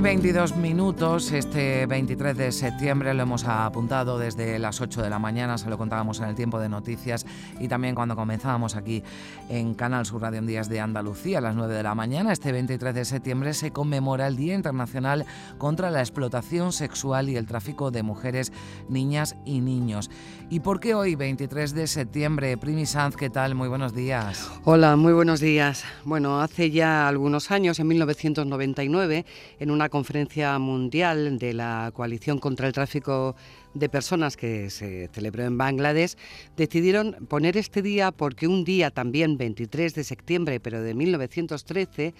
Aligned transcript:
Y 0.00 0.02
22 0.02 0.56
minutos, 0.56 1.30
este 1.30 1.84
23 1.84 2.34
de 2.34 2.52
septiembre 2.52 3.12
lo 3.12 3.22
hemos 3.22 3.44
apuntado 3.44 4.18
desde 4.18 4.58
las 4.58 4.80
8 4.80 5.02
de 5.02 5.10
la 5.10 5.18
mañana, 5.18 5.58
se 5.58 5.68
lo 5.68 5.76
contábamos 5.76 6.20
en 6.20 6.28
el 6.28 6.34
tiempo 6.34 6.58
de 6.58 6.70
noticias 6.70 7.26
y 7.58 7.68
también 7.68 7.94
cuando 7.94 8.16
comenzábamos 8.16 8.76
aquí 8.76 9.02
en 9.50 9.74
Canal 9.74 10.06
Sur 10.06 10.22
Radio 10.22 10.38
en 10.38 10.46
Días 10.46 10.70
de 10.70 10.80
Andalucía 10.80 11.38
a 11.38 11.40
las 11.42 11.54
9 11.54 11.74
de 11.74 11.82
la 11.82 11.94
mañana. 11.94 12.32
Este 12.32 12.50
23 12.50 12.94
de 12.94 13.04
septiembre 13.04 13.52
se 13.52 13.72
conmemora 13.72 14.26
el 14.26 14.36
Día 14.36 14.54
Internacional 14.54 15.26
contra 15.58 15.90
la 15.90 16.00
Explotación 16.00 16.72
Sexual 16.72 17.28
y 17.28 17.36
el 17.36 17.46
Tráfico 17.46 17.90
de 17.90 18.02
Mujeres, 18.02 18.52
Niñas 18.88 19.36
y 19.44 19.60
Niños. 19.60 20.08
¿Y 20.48 20.60
por 20.60 20.80
qué 20.80 20.94
hoy, 20.94 21.14
23 21.14 21.74
de 21.74 21.86
septiembre? 21.86 22.56
Primi 22.56 22.86
Sanz, 22.86 23.16
¿qué 23.16 23.28
tal? 23.28 23.54
Muy 23.54 23.68
buenos 23.68 23.94
días. 23.94 24.50
Hola, 24.64 24.96
muy 24.96 25.12
buenos 25.12 25.40
días. 25.40 25.84
Bueno, 26.04 26.40
hace 26.40 26.70
ya 26.70 27.06
algunos 27.06 27.50
años, 27.50 27.78
en 27.78 27.86
1999, 27.86 29.26
en 29.58 29.70
una 29.70 29.89
conferencia 29.90 30.58
mundial 30.58 31.38
de 31.38 31.52
la 31.52 31.90
Coalición 31.92 32.38
contra 32.38 32.66
el 32.66 32.72
Tráfico 32.72 33.36
de 33.74 33.88
Personas 33.88 34.36
que 34.36 34.70
se 34.70 35.08
celebró 35.12 35.44
en 35.44 35.58
Bangladesh, 35.58 36.16
decidieron 36.56 37.26
poner 37.28 37.56
este 37.56 37.82
día 37.82 38.10
porque 38.12 38.48
un 38.48 38.64
día 38.64 38.90
también, 38.90 39.36
23 39.36 39.94
de 39.94 40.04
septiembre, 40.04 40.60
pero 40.60 40.82
de 40.82 40.94
1913, 40.94 42.14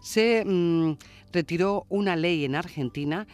se 0.00 0.44
mm, 0.44 0.92
retiró 1.32 1.84
una 1.88 2.16
ley 2.16 2.44
en 2.44 2.54
Argentina 2.54 3.26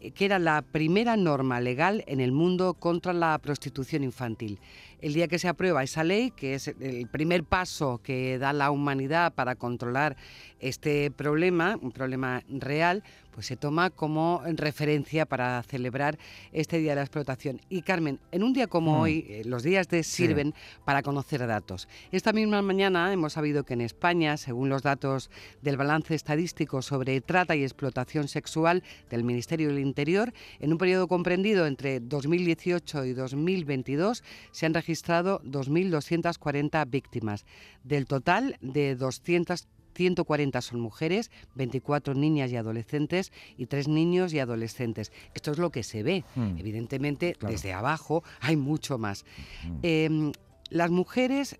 eh, 0.00 0.12
que 0.12 0.26
era 0.26 0.38
la 0.38 0.62
primera 0.62 1.16
norma 1.16 1.60
legal 1.60 2.04
en 2.06 2.20
el 2.20 2.30
mundo 2.30 2.74
contra 2.74 3.12
la 3.12 3.36
prostitución 3.38 4.04
infantil. 4.04 4.60
El 5.00 5.14
día 5.14 5.28
que 5.28 5.38
se 5.38 5.48
aprueba 5.48 5.82
esa 5.82 6.02
ley, 6.02 6.32
que 6.32 6.54
es 6.54 6.68
el 6.68 7.06
primer 7.08 7.44
paso 7.44 8.00
que 8.02 8.38
da 8.38 8.52
la 8.52 8.70
humanidad 8.70 9.32
para 9.32 9.54
controlar 9.54 10.16
este 10.60 11.10
problema, 11.10 11.78
un 11.80 11.92
problema 11.92 12.42
real, 12.48 13.04
pues 13.38 13.46
se 13.46 13.56
toma 13.56 13.90
como 13.90 14.42
referencia 14.44 15.24
para 15.24 15.62
celebrar 15.62 16.18
este 16.50 16.78
Día 16.78 16.90
de 16.90 16.96
la 16.96 17.02
Explotación. 17.02 17.60
Y 17.68 17.82
Carmen, 17.82 18.18
en 18.32 18.42
un 18.42 18.52
día 18.52 18.66
como 18.66 18.96
mm. 18.96 19.00
hoy, 19.00 19.26
eh, 19.28 19.42
los 19.44 19.62
días 19.62 19.86
de 19.86 20.02
sirven 20.02 20.54
para 20.84 21.04
conocer 21.04 21.46
datos. 21.46 21.86
Esta 22.10 22.32
misma 22.32 22.62
mañana 22.62 23.12
hemos 23.12 23.34
sabido 23.34 23.62
que 23.62 23.74
en 23.74 23.82
España, 23.82 24.36
según 24.38 24.68
los 24.68 24.82
datos 24.82 25.30
del 25.62 25.76
balance 25.76 26.16
estadístico 26.16 26.82
sobre 26.82 27.20
trata 27.20 27.54
y 27.54 27.62
explotación 27.62 28.26
sexual 28.26 28.82
del 29.08 29.22
Ministerio 29.22 29.68
del 29.68 29.78
Interior, 29.78 30.32
en 30.58 30.72
un 30.72 30.78
periodo 30.78 31.06
comprendido 31.06 31.68
entre 31.68 32.00
2018 32.00 33.04
y 33.04 33.12
2022 33.12 34.24
se 34.50 34.66
han 34.66 34.74
registrado 34.74 34.87
2.240 34.92 36.88
víctimas. 36.88 37.44
Del 37.84 38.06
total 38.06 38.56
de 38.60 38.96
200 38.96 39.66
140 39.94 40.60
son 40.62 40.78
mujeres, 40.80 41.30
24 41.56 42.14
niñas 42.14 42.52
y 42.52 42.56
adolescentes 42.56 43.32
y 43.56 43.66
3 43.66 43.88
niños 43.88 44.32
y 44.32 44.38
adolescentes. 44.38 45.10
Esto 45.34 45.50
es 45.50 45.58
lo 45.58 45.70
que 45.70 45.82
se 45.82 46.04
ve. 46.04 46.24
Hmm. 46.36 46.56
Evidentemente, 46.56 47.34
desde 47.40 47.72
abajo 47.72 48.22
hay 48.40 48.56
mucho 48.56 48.96
más. 48.96 49.24
Hmm. 49.64 49.78
Em, 49.82 50.32
las 50.70 50.90
mujeres 50.90 51.58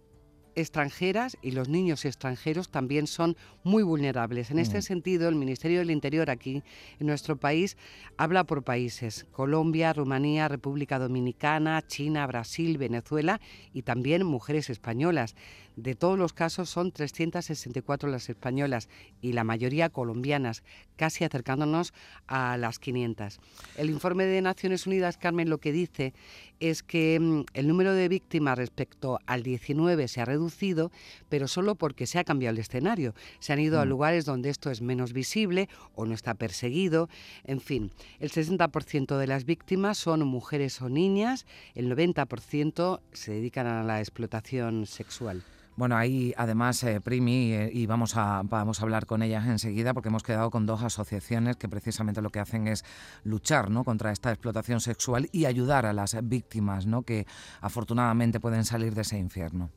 extranjeras 0.59 1.37
y 1.43 1.53
los 1.53 1.69
niños 1.69 2.05
extranjeros 2.05 2.69
también 2.69 3.07
son 3.07 3.37
muy 3.63 3.83
vulnerables. 3.83 4.51
En 4.51 4.59
este 4.59 4.79
mm. 4.79 4.83
sentido, 4.83 5.29
el 5.29 5.35
Ministerio 5.35 5.79
del 5.79 5.91
Interior 5.91 6.31
aquí 6.31 6.63
en 6.99 7.07
nuestro 7.07 7.37
país 7.37 7.77
habla 8.17 8.45
por 8.45 8.65
países, 8.65 9.27
Colombia, 9.33 9.93
Rumanía, 9.93 10.49
República 10.49 10.99
Dominicana, 10.99 11.87
China, 11.87 12.27
Brasil, 12.27 12.77
Venezuela 12.79 13.41
y 13.73 13.83
también 13.83 14.25
mujeres 14.27 14.71
españolas. 14.71 15.37
De 15.79 15.95
todos 15.95 16.19
los 16.19 16.33
casos 16.33 16.69
son 16.69 16.91
364 16.91 18.11
las 18.11 18.29
españolas 18.29 18.89
y 19.23 19.33
la 19.33 19.45
mayoría 19.45 19.91
colombianas, 19.91 20.65
casi 20.97 21.23
acercándonos 21.23 21.95
a 22.27 22.57
las 22.57 22.81
500. 22.81 23.39
El 23.77 23.89
informe 23.89 24.25
de 24.25 24.43
Naciones 24.43 24.89
Unidas, 24.89 25.19
Carmen, 25.19 25.49
lo 25.49 25.59
que 25.59 25.71
dice 25.71 26.15
es 26.59 26.83
que 26.83 27.21
mm, 27.21 27.45
el 27.55 27.69
número 27.69 27.93
de 27.93 28.09
víctimas 28.09 28.59
respecto 28.59 29.21
al 29.27 29.45
19 29.45 30.09
se 30.09 30.21
ha 30.21 30.25
reducido, 30.25 30.91
pero 31.29 31.47
solo 31.47 31.77
porque 31.77 32.09
se 32.09 32.19
ha 32.19 32.25
cambiado 32.25 32.55
el 32.55 32.61
escenario. 32.61 33.15
Se 33.39 33.53
han 33.53 33.61
ido 33.61 33.81
a 33.81 33.85
mm. 33.85 33.89
lugares 33.89 34.25
donde 34.25 34.51
esto 34.51 34.73
es 34.73 34.83
menos 34.83 35.13
visible 35.13 35.69
o 35.95 36.07
no 36.07 36.15
está 36.15 36.35
perseguido. 36.35 37.09
En 37.45 37.61
fin, 37.61 37.93
el 38.19 38.33
60% 38.33 39.17
de 39.17 39.27
las 39.29 39.45
víctimas 39.45 39.97
son 39.97 40.27
mujeres 40.27 40.83
o 40.83 40.89
niñas, 40.89 41.47
el 41.77 41.89
90% 41.89 43.01
se 43.13 43.31
dedican 43.31 43.69
a 43.69 43.85
la 43.85 44.01
explotación 44.01 44.85
sexual. 44.85 45.45
Bueno, 45.79 45.97
ahí 45.97 46.35
además, 46.37 46.83
eh, 46.83 47.01
Primi, 47.01 47.53
eh, 47.53 47.71
y 47.73 47.87
vamos 47.87 48.17
a, 48.17 48.43
vamos 48.43 48.81
a 48.81 48.83
hablar 48.83 49.07
con 49.07 49.23
ellas 49.23 49.47
enseguida, 49.47 49.95
porque 49.95 50.09
hemos 50.09 50.25
quedado 50.25 50.51
con 50.51 50.67
dos 50.67 50.83
asociaciones 50.83 51.57
que 51.57 51.69
precisamente 51.69 52.21
lo 52.21 52.31
que 52.31 52.41
hacen 52.41 52.67
es 52.67 52.85
luchar 53.23 53.71
¿no? 53.71 53.85
contra 53.85 54.11
esta 54.11 54.33
explotación 54.33 54.81
sexual 54.81 55.29
y 55.31 55.45
ayudar 55.45 55.87
a 55.87 55.93
las 55.93 56.17
víctimas 56.21 56.87
¿no? 56.87 57.03
que 57.03 57.29
afortunadamente 57.61 58.41
pueden 58.41 58.65
salir 58.65 58.93
de 58.97 59.03
ese 59.03 59.19
infierno. 59.19 59.71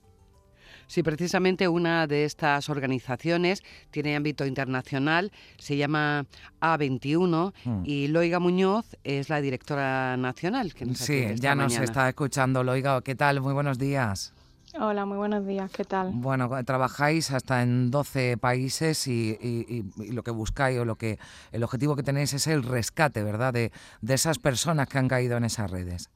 Sí, 0.87 1.03
precisamente 1.03 1.67
una 1.67 2.07
de 2.07 2.25
estas 2.25 2.67
organizaciones 2.69 3.61
tiene 3.91 4.15
ámbito 4.15 4.47
internacional, 4.47 5.31
se 5.59 5.77
llama 5.77 6.25
A21 6.61 7.53
hmm. 7.63 7.83
y 7.85 8.07
Loiga 8.07 8.39
Muñoz 8.39 8.97
es 9.03 9.29
la 9.29 9.39
directora 9.39 10.17
nacional. 10.17 10.73
Que 10.73 10.95
sí, 10.95 11.27
ya 11.35 11.53
nos 11.53 11.77
está 11.77 12.09
escuchando. 12.09 12.63
Loiga, 12.63 12.99
¿qué 13.03 13.13
tal? 13.13 13.39
Muy 13.39 13.53
buenos 13.53 13.77
días. 13.77 14.33
Hola, 14.79 15.05
muy 15.05 15.17
buenos 15.17 15.45
días, 15.45 15.69
¿qué 15.71 15.83
tal? 15.83 16.11
Bueno, 16.13 16.49
trabajáis 16.65 17.31
hasta 17.31 17.61
en 17.61 17.91
12 17.91 18.37
países 18.37 19.05
y, 19.07 19.83
lo 20.11 20.23
que 20.23 20.31
buscáis 20.31 20.79
o 20.79 20.85
lo 20.85 20.95
que 20.95 21.19
el 21.51 21.63
objetivo 21.63 21.95
que 21.95 22.03
tenéis 22.03 22.33
es 22.33 22.47
el 22.47 22.63
rescate, 22.63 23.23
¿verdad? 23.23 23.53
De, 23.53 23.71
de 24.01 24.13
esas 24.13 24.39
personas 24.39 24.87
que 24.87 24.97
han 24.97 25.09
caído 25.09 25.35
en 25.35 25.43
esas 25.43 25.69
redes. 25.69 26.09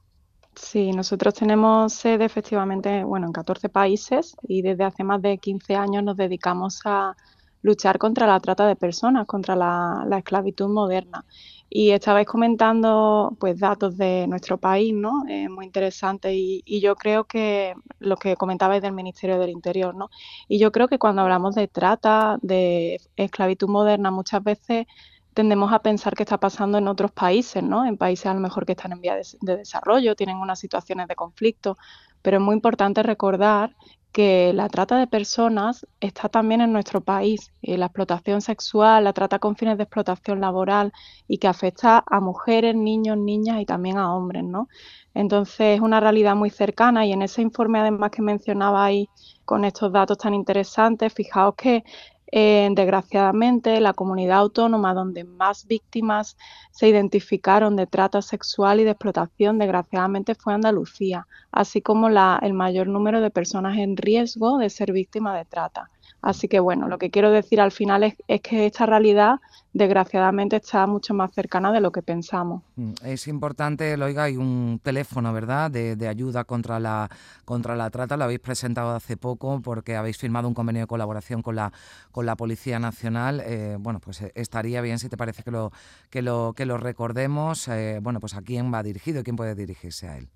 Sí, 0.55 0.91
nosotros 0.91 1.33
tenemos 1.33 1.93
sede 1.93 2.23
efectivamente, 2.23 3.03
bueno, 3.03 3.27
en 3.27 3.33
14 3.33 3.67
países 3.67 4.37
y 4.47 4.61
desde 4.61 4.85
hace 4.85 5.03
más 5.03 5.21
de 5.21 5.37
15 5.37 5.75
años 5.75 6.03
nos 6.03 6.15
dedicamos 6.15 6.79
a 6.85 7.15
luchar 7.61 7.97
contra 7.97 8.25
la 8.25 8.39
trata 8.39 8.65
de 8.67 8.77
personas, 8.77 9.27
contra 9.27 9.55
la, 9.57 10.05
la 10.07 10.19
esclavitud 10.19 10.69
moderna. 10.69 11.25
Y 11.69 11.91
estabais 11.91 12.27
comentando 12.27 13.35
pues 13.39 13.59
datos 13.59 13.97
de 13.97 14.27
nuestro 14.27 14.57
país, 14.57 14.93
¿no? 14.93 15.25
Eh, 15.27 15.49
muy 15.49 15.65
interesante 15.65 16.33
y, 16.33 16.63
yo 16.79 16.95
creo 16.95 17.25
que 17.25 17.73
lo 17.99 18.17
que 18.17 18.35
comentabais 18.35 18.81
del 18.81 18.93
Ministerio 18.93 19.39
del 19.39 19.49
Interior, 19.49 19.95
¿no? 19.95 20.09
Y 20.47 20.59
yo 20.59 20.71
creo 20.71 20.87
que 20.87 20.99
cuando 20.99 21.21
hablamos 21.23 21.55
de 21.55 21.67
trata, 21.67 22.37
de 22.41 22.99
esclavitud 23.15 23.67
moderna, 23.67 24.11
muchas 24.11 24.43
veces 24.43 24.85
tendemos 25.33 25.73
a 25.73 25.79
pensar 25.79 26.15
que 26.15 26.23
está 26.23 26.39
pasando 26.39 26.77
en 26.77 26.87
otros 26.87 27.11
países, 27.11 27.61
¿no? 27.61 27.85
En 27.85 27.97
países 27.97 28.27
a 28.27 28.33
lo 28.33 28.39
mejor 28.39 28.65
que 28.65 28.71
están 28.73 28.93
en 28.93 29.01
vía 29.01 29.15
de 29.15 29.57
desarrollo, 29.57 30.15
tienen 30.15 30.37
unas 30.37 30.59
situaciones 30.59 31.07
de 31.07 31.15
conflicto, 31.15 31.77
pero 32.21 32.37
es 32.37 32.43
muy 32.43 32.55
importante 32.55 33.03
recordar 33.03 33.75
que 34.15 34.53
la 34.53 34.69
trata 34.69 34.97
de 34.97 35.07
personas 35.07 35.85
está 35.99 36.29
también 36.29 36.61
en 36.61 36.71
nuestro 36.71 37.01
país, 37.01 37.51
la 37.61 37.87
explotación 37.87 38.39
sexual, 38.39 39.03
la 39.03 39.11
trata 39.11 39.39
con 39.39 39.57
fines 39.57 39.75
de 39.75 39.83
explotación 39.83 40.39
laboral 40.39 40.93
y 41.27 41.37
que 41.37 41.49
afecta 41.49 42.01
a 42.09 42.21
mujeres, 42.21 42.75
niños, 42.77 43.17
niñas 43.17 43.59
y 43.59 43.65
también 43.65 43.97
a 43.97 44.15
hombres, 44.15 44.45
¿no? 44.45 44.69
Entonces 45.13 45.75
es 45.75 45.81
una 45.81 45.99
realidad 45.99 46.33
muy 46.33 46.49
cercana 46.49 47.05
y 47.05 47.11
en 47.11 47.23
ese 47.23 47.41
informe 47.41 47.79
además 47.79 48.09
que 48.09 48.21
mencionabais 48.21 49.09
con 49.43 49.65
estos 49.65 49.91
datos 49.91 50.17
tan 50.17 50.33
interesantes, 50.33 51.13
fijaos 51.13 51.55
que 51.55 51.83
eh, 52.31 52.69
desgraciadamente, 52.71 53.79
la 53.79 53.93
comunidad 53.93 54.39
autónoma 54.39 54.93
donde 54.93 55.23
más 55.23 55.67
víctimas 55.67 56.37
se 56.71 56.87
identificaron 56.87 57.75
de 57.75 57.87
trata 57.87 58.21
sexual 58.21 58.79
y 58.79 58.83
de 58.83 58.91
explotación, 58.91 59.57
desgraciadamente, 59.57 60.35
fue 60.35 60.53
Andalucía, 60.53 61.27
así 61.51 61.81
como 61.81 62.07
el 62.07 62.53
mayor 62.53 62.87
número 62.87 63.21
de 63.21 63.29
personas 63.31 63.77
en 63.77 63.97
riesgo 63.97 64.57
de 64.57 64.69
ser 64.69 64.91
víctimas 64.91 65.37
de 65.37 65.45
trata. 65.45 65.91
Así 66.25 66.47
que 66.47 66.59
bueno, 66.59 66.87
lo 66.87 66.97
que 66.97 67.11
quiero 67.11 67.29
decir 67.29 67.61
al 67.61 67.71
final 67.71 68.01
es, 68.01 68.41
que 68.41 68.65
esta 68.65 68.87
realidad 68.87 69.35
desgraciadamente 69.73 70.55
está 70.55 70.87
mucho 70.87 71.13
más 71.13 71.31
cercana 71.35 71.71
de 71.71 71.79
lo 71.81 71.91
que 71.91 72.01
pensamos. 72.01 72.63
Mm, 72.77 72.93
es 73.03 73.27
importante, 73.27 73.95
Loiga, 73.95 74.23
hay 74.23 74.35
un 74.35 74.79
teléfono, 74.81 75.31
¿verdad?, 75.33 75.69
de, 75.69 76.07
ayuda 76.07 76.43
contra 76.43 76.79
la, 76.79 77.11
contra 77.45 77.75
la 77.75 77.91
trata. 77.91 78.17
Lo 78.17 78.23
habéis 78.23 78.39
presentado 78.39 78.95
hace 78.95 79.17
poco 79.17 79.61
porque 79.61 79.95
habéis 79.95 80.17
firmado 80.17 80.47
un 80.47 80.55
convenio 80.55 80.81
de 80.81 80.87
colaboración 80.87 81.43
con 81.43 81.57
la, 81.57 81.71
con 82.11 82.25
la 82.25 82.35
Policía 82.35 82.79
Nacional. 82.79 83.43
Eh, 83.45 83.77
bueno, 83.79 83.99
pues 83.99 84.23
eh, 84.23 84.31
estaría 84.33 84.81
bien 84.81 84.97
si 84.97 85.09
te 85.09 85.17
parece 85.17 85.43
que 85.43 85.51
lo, 85.51 85.71
que 86.09 86.23
lo, 86.23 86.53
que 86.55 86.65
lo 86.65 86.79
recordemos. 86.79 87.67
Eh, 87.67 87.99
bueno, 88.01 88.19
pues 88.19 88.33
a 88.33 88.41
quién 88.41 88.73
va 88.73 88.81
dirigido 88.81 89.21
y 89.21 89.23
quién 89.23 89.35
puede 89.35 89.53
dirigirse 89.53 90.07
a 90.07 90.17
él. 90.17 90.27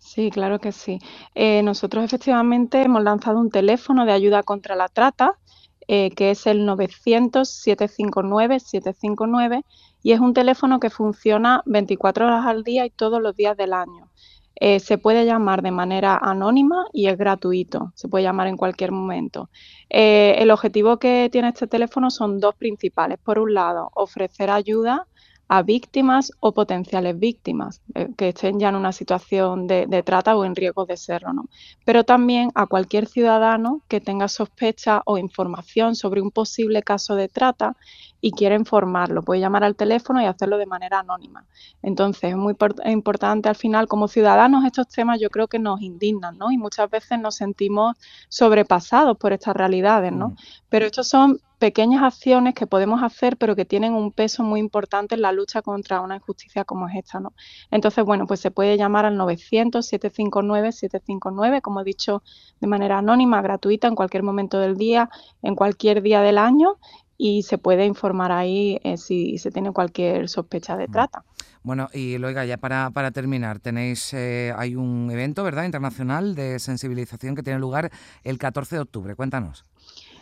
Sí, 0.00 0.30
claro 0.32 0.58
que 0.58 0.72
sí. 0.72 0.98
Eh, 1.36 1.62
nosotros 1.62 2.04
efectivamente 2.04 2.82
hemos 2.82 3.04
lanzado 3.04 3.38
un 3.38 3.50
teléfono 3.50 4.04
de 4.04 4.12
ayuda 4.12 4.42
contra 4.42 4.74
la 4.74 4.88
trata 4.88 5.38
eh, 5.92 6.12
que 6.12 6.30
es 6.30 6.46
el 6.46 6.64
900-759-759 6.68 9.64
y 10.04 10.12
es 10.12 10.20
un 10.20 10.34
teléfono 10.34 10.78
que 10.78 10.88
funciona 10.88 11.64
24 11.66 12.26
horas 12.26 12.46
al 12.46 12.62
día 12.62 12.86
y 12.86 12.90
todos 12.90 13.20
los 13.20 13.34
días 13.34 13.56
del 13.56 13.72
año. 13.72 14.08
Eh, 14.54 14.78
se 14.78 14.98
puede 14.98 15.26
llamar 15.26 15.62
de 15.62 15.72
manera 15.72 16.16
anónima 16.16 16.86
y 16.92 17.08
es 17.08 17.18
gratuito, 17.18 17.90
se 17.96 18.06
puede 18.08 18.22
llamar 18.22 18.46
en 18.46 18.56
cualquier 18.56 18.92
momento. 18.92 19.50
Eh, 19.88 20.36
el 20.38 20.52
objetivo 20.52 21.00
que 21.00 21.28
tiene 21.32 21.48
este 21.48 21.66
teléfono 21.66 22.10
son 22.10 22.38
dos 22.38 22.54
principales. 22.54 23.18
Por 23.18 23.40
un 23.40 23.54
lado, 23.54 23.90
ofrecer 23.94 24.50
ayuda 24.50 25.08
a 25.52 25.62
víctimas 25.64 26.30
o 26.38 26.52
potenciales 26.54 27.18
víctimas 27.18 27.82
eh, 27.96 28.08
que 28.16 28.28
estén 28.28 28.60
ya 28.60 28.68
en 28.68 28.76
una 28.76 28.92
situación 28.92 29.66
de, 29.66 30.02
trata 30.04 30.36
o 30.36 30.44
en 30.44 30.54
riesgo 30.54 30.86
de 30.86 30.96
serlo. 30.96 31.32
¿no? 31.32 31.48
Pero 31.84 32.04
también 32.04 32.50
a 32.54 32.66
cualquier 32.66 33.08
ciudadano 33.08 33.82
que 33.88 34.00
tenga 34.00 34.28
sospecha 34.28 35.02
o 35.06 35.18
información 35.18 35.96
sobre 35.96 36.20
un 36.20 36.30
posible 36.30 36.84
caso 36.84 37.16
de 37.16 37.28
trata 37.28 37.76
y 38.20 38.32
quiera 38.32 38.54
informarlo. 38.54 39.22
Puede 39.22 39.40
llamar 39.40 39.64
al 39.64 39.76
teléfono 39.76 40.20
y 40.20 40.26
hacerlo 40.26 40.58
de 40.58 40.66
manera 40.66 41.00
anónima. 41.00 41.46
Entonces, 41.82 42.30
es 42.30 42.36
muy 42.36 42.54
importante 42.86 43.48
al 43.48 43.56
final, 43.56 43.88
como 43.88 44.08
ciudadanos, 44.08 44.64
estos 44.64 44.88
temas 44.88 45.20
yo 45.20 45.30
creo 45.30 45.48
que 45.48 45.58
nos 45.58 45.80
indignan, 45.80 46.38
¿no? 46.38 46.50
Y 46.50 46.58
muchas 46.58 46.90
veces 46.90 47.18
nos 47.18 47.36
sentimos 47.36 47.96
sobrepasados 48.28 49.16
por 49.16 49.32
estas 49.32 49.56
realidades, 49.56 50.12
¿no? 50.12 50.30
Mm. 50.30 50.36
Pero 50.68 50.86
estos 50.86 51.08
son 51.08 51.40
pequeñas 51.60 52.02
acciones 52.02 52.54
que 52.54 52.66
podemos 52.66 53.02
hacer, 53.02 53.36
pero 53.36 53.54
que 53.54 53.66
tienen 53.66 53.92
un 53.92 54.12
peso 54.12 54.42
muy 54.42 54.60
importante 54.60 55.14
en 55.14 55.20
la 55.20 55.30
lucha 55.30 55.60
contra 55.60 56.00
una 56.00 56.16
injusticia 56.16 56.64
como 56.64 56.88
es 56.88 56.96
esta, 56.96 57.20
¿no? 57.20 57.34
Entonces, 57.70 58.02
bueno, 58.02 58.26
pues 58.26 58.40
se 58.40 58.50
puede 58.50 58.78
llamar 58.78 59.04
al 59.04 59.18
900-759-759, 59.18 61.60
como 61.60 61.82
he 61.82 61.84
dicho, 61.84 62.22
de 62.60 62.66
manera 62.66 62.96
anónima, 62.98 63.42
gratuita, 63.42 63.88
en 63.88 63.94
cualquier 63.94 64.22
momento 64.22 64.58
del 64.58 64.78
día, 64.78 65.10
en 65.42 65.54
cualquier 65.54 66.00
día 66.00 66.22
del 66.22 66.38
año, 66.38 66.78
y 67.22 67.42
se 67.42 67.58
puede 67.58 67.84
informar 67.84 68.32
ahí 68.32 68.80
eh, 68.82 68.96
si 68.96 69.36
se 69.36 69.50
tiene 69.50 69.72
cualquier 69.72 70.30
sospecha 70.30 70.78
de 70.78 70.88
trata. 70.88 71.22
Bueno, 71.62 71.90
y 71.92 72.16
Loiga, 72.16 72.46
ya 72.46 72.56
para, 72.56 72.88
para 72.94 73.10
terminar, 73.10 73.58
tenéis, 73.58 74.14
eh, 74.14 74.54
hay 74.56 74.74
un 74.74 75.10
evento, 75.10 75.44
¿verdad?, 75.44 75.64
internacional 75.64 76.34
de 76.34 76.58
sensibilización 76.58 77.34
que 77.34 77.42
tiene 77.42 77.58
lugar 77.58 77.90
el 78.24 78.38
14 78.38 78.76
de 78.76 78.80
octubre. 78.80 79.14
Cuéntanos. 79.14 79.64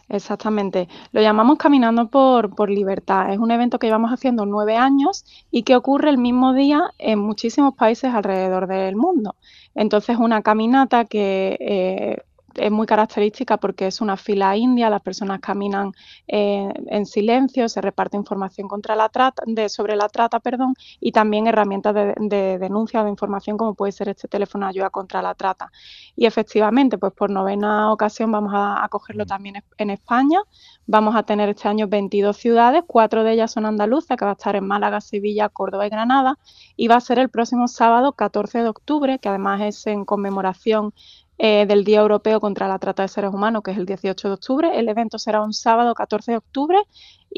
Exactamente. 0.08 0.88
Lo 1.12 1.20
llamamos 1.20 1.58
Caminando 1.58 2.08
por, 2.08 2.54
por, 2.56 2.68
Libertad. 2.68 3.32
Es 3.32 3.38
un 3.38 3.52
evento 3.52 3.78
que 3.78 3.86
llevamos 3.86 4.10
haciendo 4.10 4.44
nueve 4.44 4.76
años 4.76 5.24
y 5.52 5.62
que 5.62 5.76
ocurre 5.76 6.10
el 6.10 6.18
mismo 6.18 6.54
día 6.54 6.82
en 6.98 7.20
muchísimos 7.20 7.74
países 7.74 8.12
alrededor 8.12 8.66
del 8.66 8.96
mundo. 8.96 9.36
Entonces, 9.76 10.16
una 10.18 10.42
caminata 10.42 11.04
que 11.04 11.56
eh, 11.60 12.22
es 12.58 12.70
muy 12.70 12.86
característica 12.86 13.56
porque 13.56 13.86
es 13.86 14.00
una 14.00 14.16
fila 14.16 14.56
india, 14.56 14.90
las 14.90 15.02
personas 15.02 15.40
caminan 15.40 15.92
eh, 16.26 16.68
en 16.86 17.06
silencio, 17.06 17.68
se 17.68 17.80
reparte 17.80 18.16
información 18.16 18.68
contra 18.68 18.96
la 18.96 19.08
trata, 19.08 19.42
de, 19.46 19.68
sobre 19.68 19.96
la 19.96 20.08
trata 20.08 20.40
perdón, 20.40 20.74
y 21.00 21.12
también 21.12 21.46
herramientas 21.46 21.94
de, 21.94 22.58
denuncia 22.58 23.00
o 23.00 23.04
de 23.04 23.10
información 23.10 23.56
como 23.56 23.74
puede 23.74 23.92
ser 23.92 24.08
este 24.08 24.28
teléfono 24.28 24.66
de 24.66 24.70
ayuda 24.70 24.90
contra 24.90 25.22
la 25.22 25.34
trata. 25.34 25.70
Y 26.16 26.26
efectivamente, 26.26 26.98
pues 26.98 27.12
por 27.12 27.30
novena 27.30 27.92
ocasión 27.92 28.30
vamos 28.32 28.52
a, 28.54 28.84
acogerlo 28.84 29.26
también 29.26 29.62
en 29.76 29.90
España. 29.90 30.40
Vamos 30.86 31.14
a 31.16 31.22
tener 31.22 31.48
este 31.50 31.68
año 31.68 31.86
22 31.86 32.36
ciudades, 32.36 32.82
cuatro 32.86 33.22
de 33.22 33.32
ellas 33.32 33.52
son 33.52 33.66
andaluzas, 33.66 34.16
que 34.16 34.24
va 34.24 34.32
a 34.32 34.34
estar 34.34 34.56
en 34.56 34.66
Málaga, 34.66 35.00
Sevilla, 35.00 35.48
Córdoba 35.48 35.86
y 35.86 35.90
Granada, 35.90 36.38
y 36.76 36.88
va 36.88 36.96
a 36.96 37.00
ser 37.00 37.18
el 37.18 37.28
próximo 37.28 37.68
sábado 37.68 38.12
14 38.12 38.62
de 38.62 38.68
octubre, 38.68 39.18
que 39.18 39.28
además 39.28 39.60
es 39.62 39.86
en 39.86 40.04
conmemoración 40.04 40.94
eh, 41.38 41.66
del 41.66 41.84
Día 41.84 42.00
Europeo 42.00 42.40
contra 42.40 42.68
la 42.68 42.78
Trata 42.78 43.02
de 43.02 43.08
Seres 43.08 43.32
Humanos, 43.32 43.62
que 43.62 43.70
es 43.70 43.78
el 43.78 43.86
18 43.86 44.28
de 44.28 44.34
octubre. 44.34 44.78
El 44.78 44.88
evento 44.88 45.18
será 45.18 45.42
un 45.42 45.52
sábado 45.52 45.94
14 45.94 46.32
de 46.32 46.38
octubre 46.38 46.78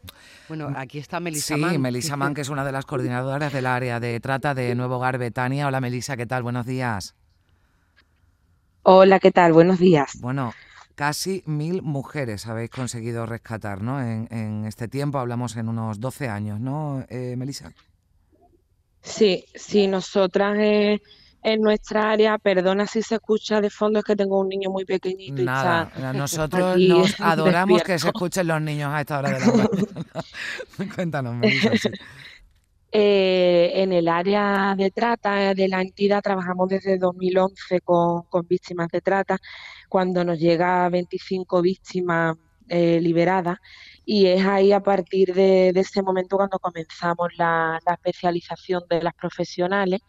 Bueno, 0.49 0.73
aquí 0.77 0.99
está 0.99 1.21
Melissa 1.21 1.55
sí, 1.55 1.79
Melissa 1.79 2.17
Mann, 2.17 2.35
que 2.35 2.41
es 2.41 2.49
una 2.49 2.65
de 2.65 2.73
las 2.73 2.87
coordinadoras 2.87 3.53
del 3.53 3.67
área 3.67 4.01
de 4.01 4.19
trata 4.21 4.55
de 4.55 4.75
Nuevo 4.75 4.97
Hogar 4.97 5.19
Betania. 5.19 5.67
Hola 5.67 5.81
Melissa, 5.81 6.17
¿qué 6.17 6.27
tal? 6.27 6.43
Buenos 6.43 6.67
días. 6.67 7.15
Hola, 8.83 9.21
¿qué 9.21 9.31
tal? 9.31 9.53
Buenos 9.53 9.79
días. 9.79 10.19
Bueno, 10.21 10.55
casi 10.95 11.43
mil 11.47 11.83
mujeres 11.83 12.47
habéis 12.47 12.71
conseguido 12.71 13.27
rescatar, 13.27 13.83
¿no? 13.83 14.01
En, 14.01 14.65
este 14.67 14.89
tiempo, 14.89 15.19
hablamos 15.19 15.57
en 15.57 15.69
unos 15.69 16.01
12 16.01 16.29
años, 16.29 16.61
¿no, 16.61 17.05
eh, 17.09 17.35
Melissa? 17.37 17.73
Sí, 19.03 19.45
sí, 19.55 19.87
nosotras 19.87 20.57
eh, 20.59 21.01
en 21.43 21.63
nuestra 21.63 22.11
área, 22.11 22.37
perdona 22.39 22.87
si 22.87 23.03
se 23.03 23.15
escucha 23.17 23.61
de 23.61 23.71
fondo, 23.71 24.01
es 24.01 24.05
que 24.05 24.15
tengo 24.15 24.39
un 24.39 24.49
niño 24.49 24.71
muy 24.71 24.85
pequeñito. 24.85 25.43
Nada, 25.43 25.91
nosotros 26.13 26.79
nos 26.79 27.21
adoramos 27.21 27.83
que 27.83 27.99
se 27.99 28.09
escuchen 28.09 28.47
los 28.47 28.61
niños 28.61 28.93
a 28.93 29.01
esta 29.01 29.19
hora 29.19 29.31
de 29.31 29.41
la 29.41 29.47
mañana. 29.47 29.75
Cuéntanos, 30.95 31.35
Melissa. 31.35 31.91
Eh, 32.93 33.71
en 33.83 33.93
el 33.93 34.09
área 34.09 34.75
de 34.77 34.91
trata 34.91 35.55
de 35.55 35.69
la 35.69 35.81
entidad 35.81 36.23
trabajamos 36.23 36.69
desde 36.69 36.99
2011 36.99 37.81
con, 37.83 38.25
víctimas 38.49 38.89
de 38.89 39.01
trata, 39.01 39.39
cuando 39.89 40.25
nos 40.25 40.41
llega 40.41 40.89
25 40.89 41.63
víctimas 41.63 42.37
eh, 42.69 43.01
liberadas 43.01 43.59
y 44.05 44.27
es 44.27 44.45
ahí 44.45 44.73
a 44.73 44.81
partir 44.81 45.33
de, 45.35 45.69
ese 45.71 46.03
momento 46.03 46.37
cuando 46.37 46.59
comenzamos 46.59 47.29
la, 47.39 47.81
especialización 47.87 48.83
de 48.89 49.03
las 49.03 49.15
profesionales. 49.15 50.01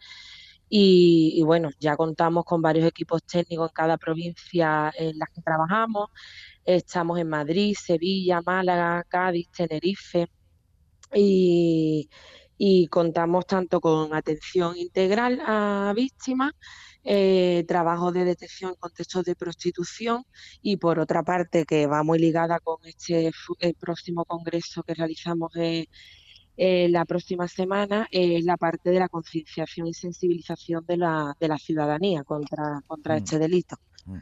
Y, 0.68 1.34
y, 1.36 1.42
bueno, 1.42 1.70
ya 1.78 1.96
contamos 1.96 2.44
con 2.44 2.62
varios 2.62 2.86
equipos 2.86 3.22
técnicos 3.24 3.70
en 3.70 3.74
cada 3.74 3.98
provincia 3.98 4.90
en 4.98 5.18
las 5.18 5.28
que 5.30 5.42
trabajamos. 5.42 6.08
Estamos 6.64 7.18
en 7.18 7.28
Madrid, 7.28 7.76
Sevilla, 7.78 8.40
Málaga, 8.44 9.04
Cádiz, 9.08 9.50
Tenerife. 9.50 10.28
Y, 11.14 12.08
y 12.64 12.86
contamos 12.86 13.44
tanto 13.44 13.80
con 13.80 14.14
atención 14.14 14.76
integral 14.76 15.42
a 15.44 15.92
víctimas, 15.96 16.52
eh, 17.02 17.64
trabajo 17.66 18.12
de 18.12 18.24
detección 18.24 18.70
en 18.70 18.76
contextos 18.76 19.24
de 19.24 19.34
prostitución 19.34 20.24
y 20.62 20.76
por 20.76 21.00
otra 21.00 21.24
parte 21.24 21.64
que 21.64 21.88
va 21.88 22.04
muy 22.04 22.20
ligada 22.20 22.60
con 22.60 22.76
este 22.84 23.32
próximo 23.80 24.24
congreso 24.24 24.84
que 24.84 24.94
realizamos 24.94 25.50
eh, 25.56 25.88
la 26.88 27.04
próxima 27.04 27.48
semana 27.48 28.06
es 28.12 28.44
la 28.44 28.56
parte 28.56 28.90
de 28.90 29.00
la 29.00 29.08
concienciación 29.08 29.88
y 29.88 29.94
sensibilización 29.94 30.86
de 30.86 30.98
la, 30.98 31.36
de 31.40 31.48
la 31.48 31.58
ciudadanía 31.58 32.22
contra, 32.22 32.80
contra 32.86 33.14
mm. 33.14 33.18
este 33.18 33.38
delito. 33.40 33.76
Mm. 34.06 34.18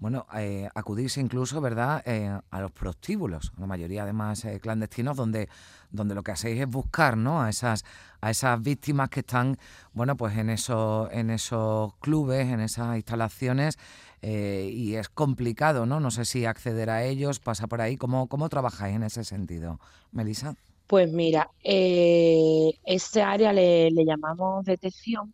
Bueno, 0.00 0.26
eh, 0.34 0.66
acudís 0.74 1.18
incluso, 1.18 1.60
¿verdad?, 1.60 2.02
eh, 2.06 2.40
a 2.50 2.60
los 2.60 2.72
prostíbulos, 2.72 3.52
la 3.58 3.66
mayoría 3.66 4.04
además 4.04 4.42
eh, 4.46 4.58
clandestinos, 4.58 5.14
donde, 5.14 5.50
donde 5.90 6.14
lo 6.14 6.22
que 6.22 6.32
hacéis 6.32 6.62
es 6.62 6.66
buscar, 6.66 7.18
¿no?, 7.18 7.42
a 7.42 7.50
esas, 7.50 7.84
a 8.22 8.30
esas 8.30 8.62
víctimas 8.62 9.10
que 9.10 9.20
están, 9.20 9.58
bueno, 9.92 10.16
pues 10.16 10.38
en 10.38 10.48
esos, 10.48 11.12
en 11.12 11.28
esos 11.28 11.94
clubes, 11.96 12.48
en 12.48 12.60
esas 12.60 12.96
instalaciones, 12.96 13.78
y 14.22 14.94
es 14.96 15.08
complicado, 15.08 15.86
¿no? 15.86 15.98
No 16.00 16.10
sé 16.10 16.26
si 16.26 16.44
acceder 16.44 16.90
a 16.90 17.04
ellos, 17.04 17.40
pasa 17.40 17.66
por 17.68 17.80
ahí. 17.80 17.96
¿Cómo, 17.96 18.26
cómo 18.26 18.50
trabajáis 18.50 18.96
en 18.96 19.02
ese 19.02 19.24
sentido, 19.24 19.80
Melissa? 20.12 20.56
Pues 20.90 21.12
mira, 21.12 21.48
eh, 21.62 22.72
ese 22.84 23.22
área 23.22 23.52
le, 23.52 23.92
llamamos 23.92 24.64
detección 24.64 25.32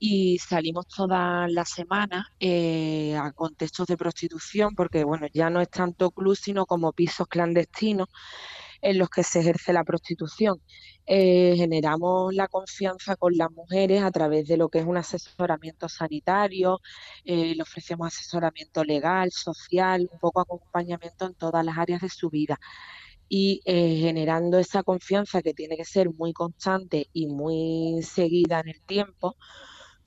y 0.00 0.38
salimos 0.38 0.88
todas 0.88 1.52
las 1.52 1.70
semanas 1.70 2.26
eh, 2.40 3.14
a 3.16 3.32
contextos 3.32 3.86
de 3.86 3.96
prostitución, 3.96 4.74
porque 4.74 5.04
bueno, 5.04 5.26
ya 5.32 5.50
no 5.50 5.60
es 5.60 5.70
tanto 5.70 6.10
club, 6.10 6.36
sino 6.36 6.66
como 6.66 6.92
pisos 6.92 7.28
clandestinos 7.28 8.08
en 8.82 8.98
los 8.98 9.10
que 9.10 9.22
se 9.22 9.40
ejerce 9.40 9.72
la 9.74 9.84
prostitución. 9.84 10.60
Eh, 11.06 11.54
generamos 11.56 12.34
la 12.34 12.48
confianza 12.48 13.16
con 13.16 13.36
las 13.36 13.50
mujeres 13.50 14.02
a 14.02 14.10
través 14.10 14.48
de 14.48 14.56
lo 14.56 14.70
que 14.70 14.78
es 14.80 14.86
un 14.86 14.96
asesoramiento 14.96 15.88
sanitario, 15.88 16.80
le 17.24 17.60
ofrecemos 17.62 18.08
asesoramiento 18.08 18.84
legal, 18.84 19.30
social, 19.32 20.08
un 20.10 20.18
poco 20.18 20.40
acompañamiento 20.40 21.26
en 21.26 21.34
todas 21.34 21.64
las 21.64 21.76
áreas 21.78 22.00
de 22.00 22.08
su 22.08 22.30
vida 22.30 22.58
y 23.32 23.62
eh, 23.64 23.96
generando 24.00 24.58
esa 24.58 24.82
confianza 24.82 25.40
que 25.40 25.54
tiene 25.54 25.76
que 25.76 25.84
ser 25.84 26.10
muy 26.10 26.32
constante 26.32 27.06
y 27.12 27.28
muy 27.28 28.02
seguida 28.02 28.60
en 28.60 28.70
el 28.70 28.82
tiempo, 28.82 29.36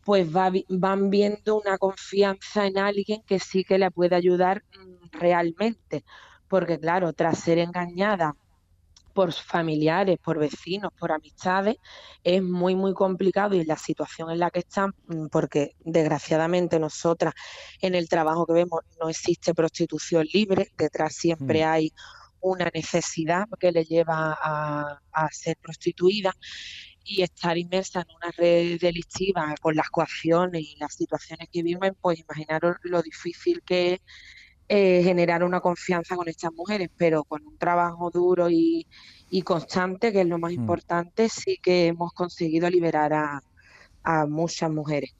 pues 0.03 0.27
van 0.31 1.09
viendo 1.09 1.59
una 1.59 1.77
confianza 1.77 2.65
en 2.67 2.77
alguien 2.77 3.23
que 3.23 3.39
sí 3.39 3.63
que 3.63 3.77
le 3.77 3.91
puede 3.91 4.15
ayudar 4.15 4.63
mm, 4.77 5.17
realmente. 5.17 6.03
Porque 6.47 6.79
claro, 6.79 7.13
tras 7.13 7.39
ser 7.39 7.57
engañada 7.57 8.35
por 9.13 9.31
familiares, 9.31 10.17
por 10.23 10.39
vecinos, 10.39 10.91
por 10.99 11.11
amistades, 11.11 11.77
es 12.23 12.41
muy, 12.41 12.75
muy 12.75 12.93
complicado 12.93 13.55
y 13.55 13.63
la 13.63 13.77
situación 13.77 14.31
en 14.31 14.39
la 14.39 14.49
que 14.49 14.59
están, 14.59 14.93
mm, 15.07 15.27
porque 15.27 15.75
desgraciadamente 15.79 16.79
nosotras 16.79 17.33
en 17.81 17.95
el 17.95 18.09
trabajo 18.09 18.45
que 18.45 18.53
vemos 18.53 18.81
no 18.99 19.09
existe 19.09 19.53
prostitución 19.53 20.25
libre, 20.33 20.71
detrás 20.77 21.15
siempre 21.15 21.63
mm. 21.63 21.67
hay 21.69 21.93
una 22.41 22.69
necesidad 22.73 23.47
que 23.59 23.71
le 23.71 23.85
lleva 23.85 24.37
a, 24.41 24.99
ser 25.31 25.57
prostituida 25.57 26.35
y 27.03 27.21
estar 27.21 27.57
inmersa 27.57 28.01
en 28.01 28.15
una 28.15 28.31
red 28.31 28.79
delictiva 28.79 29.53
con 29.61 29.75
las 29.75 29.89
coacciones 29.89 30.61
y 30.61 30.75
las 30.79 30.93
situaciones 30.93 31.49
que 31.51 31.63
viven, 31.63 31.95
pues 32.01 32.19
imaginaros 32.19 32.77
lo 32.83 33.01
difícil 33.01 33.61
que 33.65 33.93
es 33.93 34.01
eh, 34.69 35.01
generar 35.03 35.43
una 35.43 35.59
confianza 35.59 36.15
con 36.15 36.27
estas 36.27 36.53
mujeres, 36.53 36.89
pero 36.97 37.23
con 37.23 37.45
un 37.45 37.57
trabajo 37.57 38.09
duro 38.09 38.49
y, 38.49 38.87
constante, 39.43 40.11
que 40.11 40.21
es 40.21 40.27
lo 40.27 40.37
más 40.39 40.51
mm. 40.51 40.55
importante, 40.55 41.29
sí 41.29 41.57
que 41.61 41.87
hemos 41.87 42.13
conseguido 42.13 42.69
liberar 42.69 43.13
a 43.13 44.25
muchas 44.25 44.71
mujeres. 44.71 45.13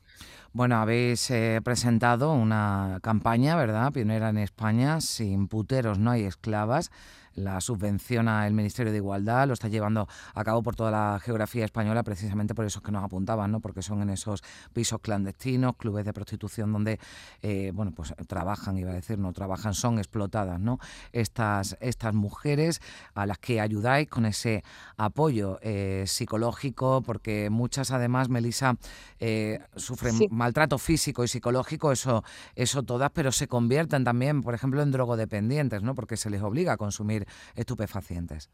Bueno, 0.55 0.75
habéis 0.75 1.31
eh, 1.31 1.61
presentado 1.63 2.31
una 2.31 2.99
campaña, 3.01 3.55
¿verdad? 3.55 3.91
Pionera 3.91 4.29
en 4.29 4.37
España, 4.37 5.01
sin 5.01 5.47
puteros 5.47 5.97
no 5.97 6.11
hay 6.11 6.25
esclavas 6.25 6.91
la 7.35 7.61
subvenciona 7.61 8.45
el 8.47 8.53
Ministerio 8.53 8.91
de 8.91 8.97
Igualdad, 8.97 9.47
lo 9.47 9.53
está 9.53 9.67
llevando 9.67 10.07
a 10.33 10.43
cabo 10.43 10.61
por 10.61 10.75
toda 10.75 10.91
la 10.91 11.19
geografía 11.19 11.65
española, 11.65 12.03
precisamente 12.03 12.53
por 12.53 12.65
eso 12.65 12.81
que 12.81 12.91
nos 12.91 13.03
apuntaban, 13.03 13.51
¿no? 13.51 13.59
porque 13.59 13.81
son 13.81 14.01
en 14.01 14.09
esos 14.09 14.43
pisos 14.73 14.99
clandestinos, 15.01 15.75
clubes 15.75 16.05
de 16.05 16.13
prostitución 16.13 16.71
donde 16.71 16.99
eh, 17.41 17.71
bueno, 17.73 17.91
pues 17.95 18.13
trabajan, 18.27 18.77
iba 18.77 18.91
a 18.91 18.95
decir, 18.95 19.17
no 19.17 19.33
trabajan, 19.33 19.73
son 19.73 19.97
explotadas 19.97 20.59
¿no? 20.59 20.79
estas, 21.11 21.77
estas 21.81 22.13
mujeres 22.13 22.81
a 23.13 23.25
las 23.25 23.37
que 23.39 23.61
ayudáis 23.61 24.07
con 24.09 24.25
ese 24.25 24.63
apoyo 24.97 25.59
eh, 25.61 26.03
psicológico, 26.07 27.01
porque 27.01 27.49
muchas 27.49 27.91
además, 27.91 28.29
Melissa, 28.29 28.75
eh, 29.19 29.59
sufren 29.75 30.19
maltrato 30.29 30.77
físico 30.77 31.23
y 31.23 31.27
psicológico, 31.27 31.91
eso, 31.91 32.23
eso 32.55 32.83
todas, 32.83 33.11
pero 33.13 33.31
se 33.31 33.47
convierten 33.47 34.03
también, 34.03 34.41
por 34.41 34.53
ejemplo, 34.53 34.81
en 34.81 34.91
drogodependientes, 34.91 35.81
¿no? 35.83 35.95
porque 35.95 36.17
se 36.17 36.29
les 36.29 36.41
obliga 36.41 36.73
a 36.73 36.77
consumir 36.77 37.22
estupefacientes. 37.55 38.49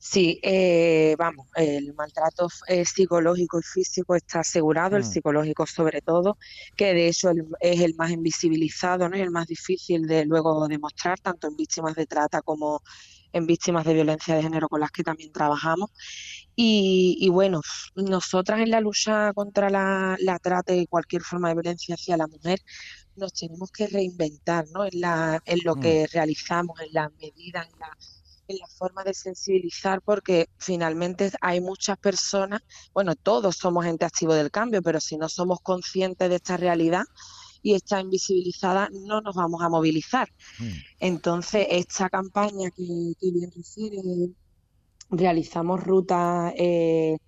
Sí, 0.00 0.38
eh, 0.44 1.16
vamos, 1.18 1.48
el 1.56 1.92
maltrato 1.94 2.46
eh, 2.68 2.84
psicológico 2.84 3.58
y 3.58 3.62
físico 3.62 4.14
está 4.14 4.40
asegurado, 4.40 4.96
el 4.96 5.02
mm. 5.02 5.06
psicológico 5.06 5.66
sobre 5.66 6.00
todo, 6.02 6.38
que 6.76 6.94
de 6.94 7.08
hecho 7.08 7.32
es 7.60 7.80
el 7.80 7.96
más 7.96 8.12
invisibilizado, 8.12 9.08
¿no? 9.08 9.16
y 9.16 9.20
el 9.20 9.32
más 9.32 9.48
difícil 9.48 10.06
de 10.06 10.24
luego 10.24 10.68
demostrar, 10.68 11.18
tanto 11.18 11.48
en 11.48 11.56
víctimas 11.56 11.96
de 11.96 12.06
trata 12.06 12.42
como 12.42 12.80
en 13.32 13.46
víctimas 13.46 13.84
de 13.84 13.94
violencia 13.94 14.34
de 14.34 14.42
género 14.42 14.68
con 14.68 14.80
las 14.80 14.90
que 14.90 15.02
también 15.02 15.32
trabajamos. 15.32 15.90
Y, 16.56 17.28
bueno, 17.30 17.60
nosotras 17.94 18.60
en 18.60 18.70
la 18.70 18.80
lucha 18.80 19.32
contra 19.32 19.70
la, 19.70 20.38
trata 20.42 20.74
y 20.74 20.86
cualquier 20.86 21.22
forma 21.22 21.48
de 21.48 21.54
violencia 21.54 21.94
hacia 21.94 22.16
la 22.16 22.26
mujer, 22.26 22.58
nos 23.14 23.32
tenemos 23.32 23.70
que 23.70 23.86
reinventar 23.86 24.66
¿no? 24.72 24.84
en, 24.84 25.00
la, 25.00 25.40
en 25.44 25.60
lo 25.64 25.76
mm. 25.76 25.80
que 25.80 26.06
realizamos, 26.12 26.80
en 26.80 26.88
las 26.92 27.12
medidas, 27.12 27.68
en 27.72 27.78
la, 27.78 27.90
en 28.48 28.58
la 28.58 28.66
forma 28.66 29.04
de 29.04 29.14
sensibilizar, 29.14 30.00
porque 30.02 30.48
finalmente 30.58 31.30
hay 31.40 31.60
muchas 31.60 31.98
personas, 31.98 32.62
bueno, 32.92 33.14
todos 33.14 33.56
somos 33.56 33.84
gente 33.84 34.04
activo 34.04 34.34
del 34.34 34.50
cambio, 34.50 34.82
pero 34.82 35.00
si 35.00 35.16
no 35.16 35.28
somos 35.28 35.60
conscientes 35.60 36.28
de 36.28 36.36
esta 36.36 36.56
realidad, 36.56 37.04
y 37.68 37.74
está 37.74 38.00
invisibilizada, 38.00 38.88
no 39.06 39.20
nos 39.20 39.34
vamos 39.34 39.60
a 39.62 39.68
movilizar. 39.68 40.28
Mm. 40.58 40.72
Entonces, 41.00 41.66
esta 41.70 42.08
campaña 42.08 42.70
que, 42.70 43.12
que 43.20 43.30
bien 43.30 43.50
refiere, 43.54 44.00
realizamos 45.10 45.84
rutas 45.84 46.54
eh, 46.56 47.18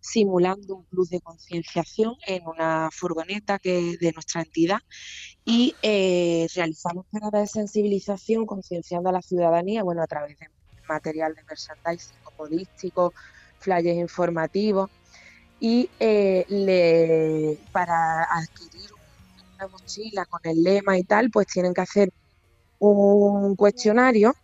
simulando 0.00 0.76
un 0.76 0.84
plus 0.86 1.10
de 1.10 1.20
concienciación 1.20 2.14
en 2.26 2.46
una 2.46 2.88
furgoneta 2.90 3.58
que 3.58 3.98
de 4.00 4.12
nuestra 4.12 4.40
entidad 4.40 4.78
y 5.44 5.74
eh, 5.82 6.46
realizamos 6.54 7.04
paradas 7.10 7.42
de 7.42 7.60
sensibilización 7.60 8.46
concienciando 8.46 9.10
a 9.10 9.12
la 9.12 9.20
ciudadanía, 9.20 9.82
bueno, 9.82 10.02
a 10.02 10.06
través 10.06 10.38
de 10.38 10.46
material 10.88 11.34
de 11.34 11.42
merchandising 11.44 12.16
podístico, 12.38 13.12
flyers 13.58 13.98
informativos 13.98 14.88
y 15.60 15.90
eh, 16.00 16.46
le, 16.48 17.58
para 17.70 18.24
adquirir 18.24 18.79
una 19.60 19.68
mochila 19.68 20.24
con 20.26 20.40
el 20.44 20.62
lema 20.62 20.98
y 20.98 21.04
tal, 21.04 21.30
pues 21.30 21.46
tienen 21.46 21.74
que 21.74 21.80
hacer 21.80 22.12
un 22.78 23.56
cuestionario 23.56 24.34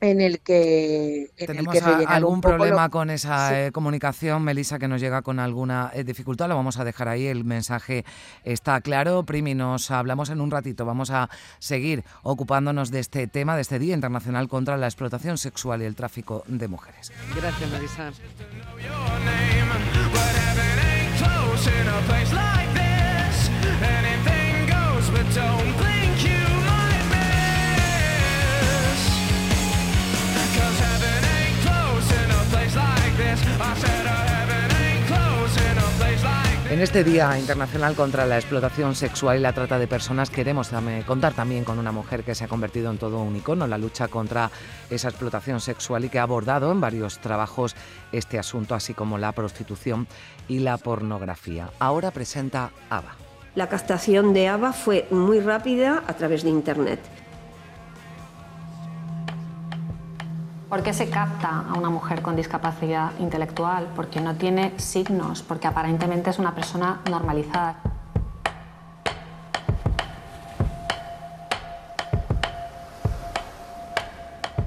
en 0.00 0.20
el 0.20 0.40
que 0.40 1.30
tenemos 1.38 1.74
algún 2.06 2.40
problema 2.40 2.90
con 2.90 3.08
esa 3.08 3.66
eh, 3.66 3.72
comunicación 3.72 4.42
Melissa 4.42 4.78
que 4.78 4.88
nos 4.88 5.00
llega 5.00 5.22
con 5.22 5.38
alguna 5.40 5.90
eh, 5.94 6.04
dificultad 6.04 6.48
lo 6.48 6.54
vamos 6.54 6.78
a 6.78 6.84
dejar 6.84 7.08
ahí 7.08 7.26
el 7.26 7.44
mensaje 7.44 8.04
está 8.44 8.80
claro. 8.82 9.24
Primi 9.24 9.54
nos 9.54 9.90
hablamos 9.90 10.28
en 10.28 10.40
un 10.40 10.50
ratito. 10.50 10.84
Vamos 10.84 11.10
a 11.10 11.30
seguir 11.58 12.04
ocupándonos 12.22 12.90
de 12.90 13.00
este 13.00 13.26
tema 13.26 13.56
de 13.56 13.62
este 13.62 13.78
Día 13.78 13.94
Internacional 13.94 14.48
contra 14.48 14.76
la 14.76 14.86
explotación 14.86 15.38
sexual 15.38 15.82
y 15.82 15.86
el 15.86 15.94
tráfico 15.94 16.44
de 16.46 16.68
mujeres. 16.68 17.10
Gracias 17.34 17.70
Melissa 17.70 18.12
En 36.76 36.82
este 36.82 37.04
Día 37.04 37.38
Internacional 37.38 37.94
contra 37.94 38.26
la 38.26 38.36
Explotación 38.36 38.94
Sexual 38.94 39.38
y 39.38 39.40
la 39.40 39.54
Trata 39.54 39.78
de 39.78 39.86
Personas 39.86 40.28
queremos 40.28 40.68
contar 41.06 41.32
también 41.32 41.64
con 41.64 41.78
una 41.78 41.90
mujer 41.90 42.22
que 42.22 42.34
se 42.34 42.44
ha 42.44 42.48
convertido 42.48 42.90
en 42.90 42.98
todo 42.98 43.20
un 43.20 43.34
icono 43.34 43.66
la 43.66 43.78
lucha 43.78 44.08
contra 44.08 44.50
esa 44.90 45.08
explotación 45.08 45.60
sexual 45.62 46.04
y 46.04 46.10
que 46.10 46.18
ha 46.18 46.24
abordado 46.24 46.70
en 46.70 46.80
varios 46.82 47.18
trabajos 47.18 47.74
este 48.12 48.38
asunto, 48.38 48.74
así 48.74 48.92
como 48.92 49.16
la 49.16 49.32
prostitución 49.32 50.06
y 50.48 50.58
la 50.58 50.76
pornografía. 50.76 51.70
Ahora 51.78 52.10
presenta 52.10 52.72
Ava. 52.90 53.25
La 53.56 53.70
castración 53.70 54.34
de 54.34 54.48
Ava 54.48 54.74
fue 54.74 55.08
muy 55.10 55.40
rápida 55.40 56.02
a 56.06 56.12
través 56.12 56.42
de 56.42 56.50
Internet. 56.50 57.00
¿Por 60.68 60.82
qué 60.82 60.92
se 60.92 61.08
capta 61.08 61.64
a 61.66 61.72
una 61.72 61.88
mujer 61.88 62.20
con 62.20 62.36
discapacidad 62.36 63.12
intelectual? 63.18 63.88
Porque 63.96 64.20
no 64.20 64.34
tiene 64.34 64.78
signos, 64.78 65.40
porque 65.42 65.68
aparentemente 65.68 66.28
es 66.28 66.38
una 66.38 66.54
persona 66.54 67.00
normalizada. 67.08 67.95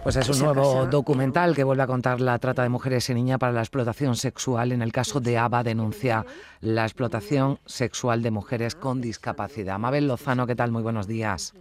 Pues 0.03 0.15
es 0.15 0.29
un 0.29 0.45
nuevo 0.45 0.85
documental 0.87 1.55
que 1.55 1.63
vuelve 1.63 1.83
a 1.83 1.87
contar 1.87 2.19
la 2.21 2.39
trata 2.39 2.63
de 2.63 2.69
mujeres 2.69 3.09
y 3.09 3.13
niñas 3.13 3.37
para 3.37 3.51
la 3.51 3.59
explotación 3.59 4.15
sexual. 4.15 4.71
En 4.71 4.81
el 4.81 4.91
caso 4.91 5.19
de 5.19 5.37
ABA 5.37 5.63
denuncia 5.63 6.25
la 6.61 6.83
explotación 6.83 7.59
sexual 7.65 8.23
de 8.23 8.31
mujeres 8.31 8.75
con 8.75 9.01
discapacidad. 9.01 9.77
Mabel 9.77 10.07
Lozano, 10.07 10.47
¿qué 10.47 10.55
tal? 10.55 10.71
Muy 10.71 10.81
buenos 10.81 11.05
días. 11.07 11.53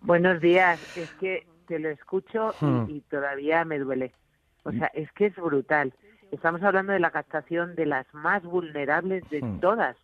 Buenos 0.00 0.40
días. 0.40 0.80
Es 0.96 1.10
que 1.14 1.46
te 1.66 1.78
lo 1.78 1.90
escucho 1.90 2.54
y, 2.60 2.64
Hmm. 2.64 2.86
y 2.88 3.00
todavía 3.02 3.64
me 3.64 3.78
duele. 3.78 4.14
O 4.62 4.70
sea, 4.72 4.86
es 4.94 5.10
que 5.12 5.26
es 5.26 5.36
brutal. 5.36 5.92
Estamos 6.30 6.62
hablando 6.62 6.92
de 6.92 7.00
la 7.00 7.10
captación 7.10 7.74
de 7.74 7.86
las 7.86 8.06
más 8.14 8.42
vulnerables 8.42 9.28
de 9.28 9.42
Hmm. 9.42 9.60
todas. 9.60 9.96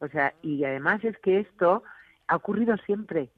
O 0.00 0.08
sea, 0.08 0.32
y 0.42 0.64
además 0.64 1.04
es 1.04 1.16
que 1.18 1.40
esto 1.40 1.82
ha 2.26 2.36
ocurrido 2.36 2.76
siempre. 2.86 3.28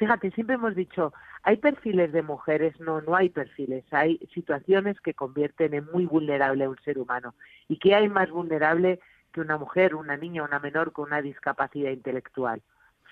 Fíjate, 0.00 0.30
siempre 0.30 0.54
hemos 0.54 0.74
dicho, 0.74 1.12
hay 1.42 1.58
perfiles 1.58 2.10
de 2.10 2.22
mujeres, 2.22 2.80
no, 2.80 3.02
no 3.02 3.16
hay 3.16 3.28
perfiles, 3.28 3.84
hay 3.90 4.16
situaciones 4.32 4.98
que 5.02 5.12
convierten 5.12 5.74
en 5.74 5.84
muy 5.92 6.06
vulnerable 6.06 6.64
a 6.64 6.70
un 6.70 6.78
ser 6.78 6.98
humano. 6.98 7.34
¿Y 7.68 7.76
qué 7.76 7.94
hay 7.94 8.08
más 8.08 8.30
vulnerable 8.30 8.98
que 9.30 9.42
una 9.42 9.58
mujer, 9.58 9.94
una 9.94 10.16
niña, 10.16 10.42
una 10.42 10.58
menor 10.58 10.92
con 10.92 11.08
una 11.08 11.20
discapacidad 11.20 11.90
intelectual? 11.90 12.62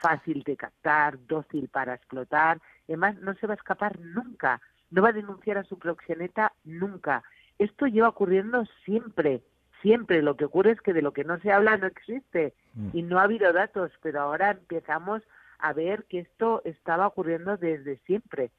Fácil 0.00 0.42
de 0.44 0.56
captar, 0.56 1.18
dócil 1.26 1.68
para 1.68 1.92
explotar, 1.92 2.58
además 2.88 3.16
no 3.16 3.34
se 3.34 3.46
va 3.46 3.52
a 3.52 3.56
escapar 3.56 4.00
nunca, 4.00 4.62
no 4.90 5.02
va 5.02 5.10
a 5.10 5.12
denunciar 5.12 5.58
a 5.58 5.64
su 5.64 5.78
proxeneta 5.78 6.54
nunca. 6.64 7.22
Esto 7.58 7.86
lleva 7.86 8.08
ocurriendo 8.08 8.64
siempre, 8.86 9.42
siempre. 9.82 10.22
Lo 10.22 10.38
que 10.38 10.46
ocurre 10.46 10.70
es 10.70 10.80
que 10.80 10.94
de 10.94 11.02
lo 11.02 11.12
que 11.12 11.24
no 11.24 11.38
se 11.40 11.52
habla 11.52 11.76
no 11.76 11.86
existe 11.86 12.54
y 12.94 13.02
no 13.02 13.18
ha 13.18 13.24
habido 13.24 13.52
datos, 13.52 13.92
pero 14.00 14.22
ahora 14.22 14.52
empezamos 14.52 15.22
a 15.58 15.72
ver 15.72 16.04
que 16.08 16.20
esto 16.20 16.62
estaba 16.64 17.06
ocurriendo 17.06 17.56
desde 17.56 17.98
siempre. 18.06 18.50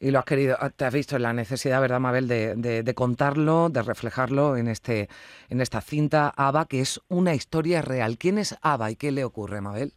Y 0.00 0.12
lo 0.12 0.20
has 0.20 0.24
querido, 0.24 0.56
te 0.76 0.84
has 0.84 0.94
visto 0.94 1.16
en 1.16 1.22
la 1.22 1.32
necesidad, 1.32 1.80
¿verdad, 1.80 1.98
Mabel, 1.98 2.28
de, 2.28 2.54
de- 2.54 2.82
de 2.84 2.94
contarlo, 2.94 3.68
de 3.68 3.82
reflejarlo 3.82 4.56
en, 4.56 4.68
este, 4.68 5.08
en 5.48 5.60
esta 5.60 5.80
cinta 5.80 6.32
ABA, 6.36 6.66
que 6.66 6.80
es 6.80 7.00
una 7.08 7.34
historia 7.34 7.82
real. 7.82 8.16
¿Quién 8.16 8.38
es 8.38 8.56
ABA 8.62 8.92
y 8.92 8.96
qué 8.96 9.10
le 9.10 9.24
ocurre, 9.24 9.60
Mabel? 9.60 9.92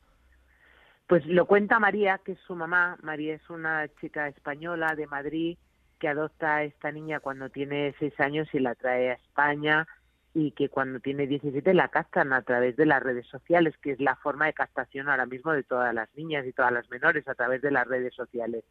Pues 1.07 1.25
lo 1.27 1.45
cuenta 1.45 1.77
María, 1.77 2.19
que 2.23 2.31
es 2.31 2.39
su 2.47 2.55
mamá. 2.55 2.97
María 3.03 3.35
es 3.35 3.47
una 3.49 3.87
chica 3.99 4.27
española 4.27 4.95
de 4.95 5.05
Madrid 5.07 5.57
que 5.99 6.07
adopta 6.07 6.55
a 6.57 6.63
esta 6.63 6.91
niña 6.91 7.19
cuando 7.19 7.49
tiene 7.49 7.93
seis 7.99 8.17
años 8.19 8.47
y 8.53 8.59
la 8.59 8.73
trae 8.73 9.11
a 9.11 9.13
España 9.13 9.87
y 10.33 10.51
que 10.51 10.69
cuando 10.69 10.99
tiene 10.99 11.27
17 11.27 11.73
la 11.73 11.89
captan 11.89 12.33
a 12.33 12.41
través 12.41 12.75
de 12.77 12.85
las 12.85 13.03
redes 13.03 13.27
sociales, 13.27 13.75
que 13.81 13.91
es 13.91 13.99
la 13.99 14.15
forma 14.15 14.45
de 14.45 14.53
captación 14.53 15.09
ahora 15.09 15.25
mismo 15.25 15.51
de 15.51 15.63
todas 15.63 15.93
las 15.93 16.07
niñas 16.15 16.45
y 16.45 16.53
todas 16.53 16.71
las 16.71 16.89
menores 16.89 17.27
a 17.27 17.35
través 17.35 17.61
de 17.61 17.71
las 17.71 17.87
redes 17.87 18.13
sociales. 18.13 18.63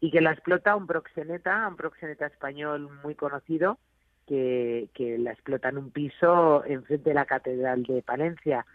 Y 0.00 0.10
que 0.10 0.20
la 0.20 0.32
explota 0.32 0.76
un 0.76 0.86
proxeneta, 0.86 1.66
un 1.68 1.76
proxeneta 1.76 2.26
español 2.26 2.88
muy 3.02 3.14
conocido, 3.14 3.78
que, 4.26 4.88
que 4.94 5.18
la 5.18 5.32
explota 5.32 5.70
en 5.70 5.78
un 5.78 5.90
piso 5.90 6.64
enfrente 6.64 7.10
de 7.10 7.14
la 7.14 7.24
Catedral 7.24 7.82
de 7.84 8.02
Palencia 8.02 8.66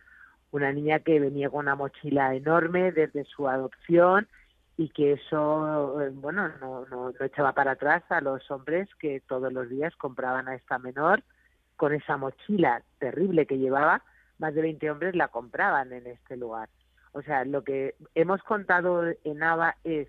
una 0.54 0.72
niña 0.72 1.00
que 1.00 1.20
venía 1.20 1.50
con 1.50 1.62
una 1.62 1.76
mochila 1.76 2.36
enorme 2.36 2.92
desde 2.92 3.26
su 3.26 3.50
adopción 3.50 4.28
y 4.78 4.90
que 4.90 5.14
eso, 5.14 6.02
eh, 6.02 6.12
bueno, 6.14 6.48
no, 6.60 7.12
echaba 7.20 7.54
para 7.54 7.72
atrás 7.72 8.04
a 8.10 8.22
los 8.22 8.50
hombres 8.52 8.88
que 9.00 9.20
todos 9.28 9.52
los 9.52 9.68
días 9.70 9.96
compraban 9.96 10.48
a 10.48 10.56
esta 10.56 10.78
menor 10.78 11.24
con 11.78 11.94
esa 11.94 12.18
mochila 12.18 12.82
terrible 13.00 13.46
que 13.46 13.58
llevaba, 13.58 14.04
más 14.40 14.54
de 14.54 14.62
20 14.62 14.92
hombres 14.92 15.16
la 15.16 15.28
compraban 15.28 15.94
en 15.94 16.08
este 16.08 16.38
lugar. 16.38 16.70
O 17.14 17.22
sea, 17.22 17.46
lo 17.46 17.64
que 17.64 17.96
hemos 18.16 18.42
contado 18.44 19.04
en 19.24 19.44
ABA 19.44 19.78
es, 19.84 20.08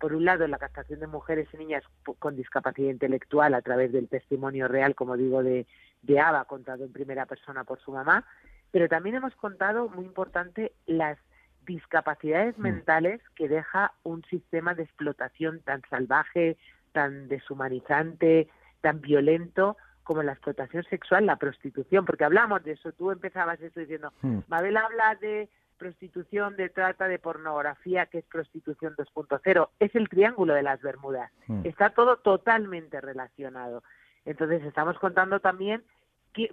por 0.00 0.14
un 0.14 0.24
lado, 0.24 0.46
la 0.46 0.58
captación 0.58 1.00
de 1.00 1.06
mujeres 1.06 1.48
y 1.52 1.58
niñas 1.58 1.84
con 2.18 2.36
discapacidad 2.36 2.90
intelectual 2.90 3.54
a 3.54 3.62
través 3.62 3.92
del 3.92 4.08
testimonio 4.08 4.66
real, 4.66 4.94
como 4.94 5.16
digo, 5.16 5.42
de, 5.42 5.66
de 6.02 6.20
ABA, 6.20 6.44
contado 6.46 6.84
en 6.84 6.92
primera 6.92 7.26
persona 7.26 7.64
por 7.64 7.80
su 7.80 7.92
mamá, 7.92 8.24
pero 8.70 8.88
también 8.88 9.16
hemos 9.16 9.34
contado, 9.36 9.88
muy 9.88 10.04
importante, 10.04 10.72
las 10.86 11.18
discapacidades 11.66 12.56
mentales 12.58 13.20
que 13.34 13.48
deja 13.48 13.92
un 14.04 14.22
sistema 14.24 14.74
de 14.74 14.84
explotación 14.84 15.60
tan 15.60 15.82
salvaje, 15.90 16.56
tan 16.92 17.28
deshumanizante, 17.28 18.48
tan 18.80 19.00
violento 19.00 19.76
como 20.06 20.22
la 20.22 20.32
explotación 20.32 20.84
sexual, 20.84 21.26
la 21.26 21.36
prostitución, 21.36 22.04
porque 22.06 22.24
hablamos 22.24 22.62
de 22.62 22.72
eso, 22.72 22.92
tú 22.92 23.10
empezabas 23.10 23.60
eso 23.60 23.80
diciendo, 23.80 24.12
Hmm. 24.22 24.38
Mabel 24.46 24.76
habla 24.76 25.16
de 25.16 25.48
prostitución, 25.76 26.56
de 26.56 26.70
trata, 26.70 27.08
de 27.08 27.18
pornografía, 27.18 28.06
que 28.06 28.18
es 28.18 28.24
prostitución 28.24 28.94
2.0, 28.96 29.68
es 29.80 29.94
el 29.94 30.08
triángulo 30.08 30.54
de 30.54 30.62
las 30.62 30.80
Bermudas, 30.80 31.30
Hmm. 31.48 31.62
está 31.64 31.90
todo 31.90 32.16
totalmente 32.18 33.00
relacionado. 33.00 33.82
Entonces 34.24 34.62
estamos 34.64 34.98
contando 34.98 35.40
también 35.40 35.82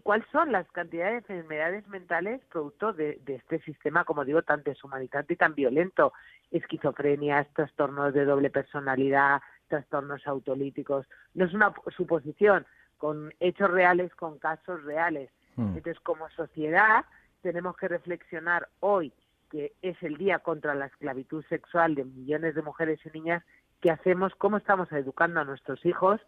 cuáles 0.01 0.25
son 0.31 0.51
las 0.51 0.65
cantidades 0.71 1.27
de 1.27 1.35
enfermedades 1.35 1.87
mentales 1.87 2.41
producto 2.49 2.93
de, 2.93 3.19
de 3.25 3.35
este 3.35 3.59
sistema, 3.61 4.03
como 4.05 4.25
digo, 4.25 4.41
tan 4.41 4.63
deshumanizante 4.63 5.33
y 5.33 5.37
tan 5.37 5.55
violento. 5.55 6.13
Esquizofrenias, 6.51 7.47
trastornos 7.53 8.13
de 8.13 8.25
doble 8.25 8.49
personalidad, 8.49 9.41
trastornos 9.67 10.25
autolíticos. 10.27 11.05
No 11.33 11.45
es 11.45 11.53
una 11.53 11.73
suposición, 11.97 12.65
con 13.03 13.33
hechos 13.41 13.69
reales, 13.69 14.15
con 14.15 14.39
casos 14.39 14.81
reales. 14.85 15.29
Hmm. 15.57 15.75
Entonces, 15.75 15.99
como 16.03 16.29
sociedad, 16.29 17.03
tenemos 17.41 17.75
que 17.75 17.89
reflexionar 17.89 18.69
hoy, 18.79 19.11
que 19.51 19.73
es 19.81 20.01
el 20.03 20.15
día 20.15 20.39
contra 20.39 20.73
la 20.73 20.85
esclavitud 20.85 21.43
sexual 21.49 21.95
de 21.95 22.05
millones 22.05 22.55
de 22.55 22.61
mujeres 22.61 23.01
y 23.05 23.09
niñas, 23.09 23.43
qué 23.81 23.91
hacemos, 23.91 24.33
cómo 24.35 24.55
estamos 24.55 24.89
educando 24.93 25.41
a 25.41 25.43
nuestros 25.43 25.85
hijos 25.85 26.21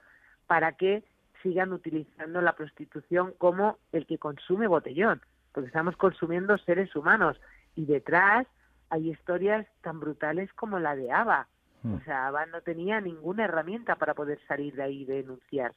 para 0.48 0.74
que 0.74 1.06
sigan 1.42 1.72
utilizando 1.72 2.42
la 2.42 2.58
prostitución 2.58 3.34
como 3.38 3.78
el 3.94 4.06
que 4.06 4.18
consume 4.18 4.68
botellón, 4.68 5.22
porque 5.54 5.68
estamos 5.68 5.96
consumiendo 5.96 6.58
seres 6.58 6.94
humanos 6.94 7.40
y 7.76 7.86
detrás 7.86 8.48
hay 8.90 9.12
historias 9.12 9.66
tan 9.80 10.02
brutales 10.02 10.52
como 10.52 10.78
la 10.80 10.94
de 10.98 11.10
Ava. 11.10 11.48
Hmm. 11.84 11.94
O 11.94 12.02
sea, 12.02 12.28
Ava 12.28 12.46
no 12.48 12.60
tenía 12.60 13.00
ninguna 13.00 13.46
herramienta 13.46 13.96
para 13.96 14.14
poder 14.14 14.42
salir 14.46 14.76
de 14.76 14.84
ahí 14.84 15.04
y 15.04 15.06
denunciar. 15.06 15.74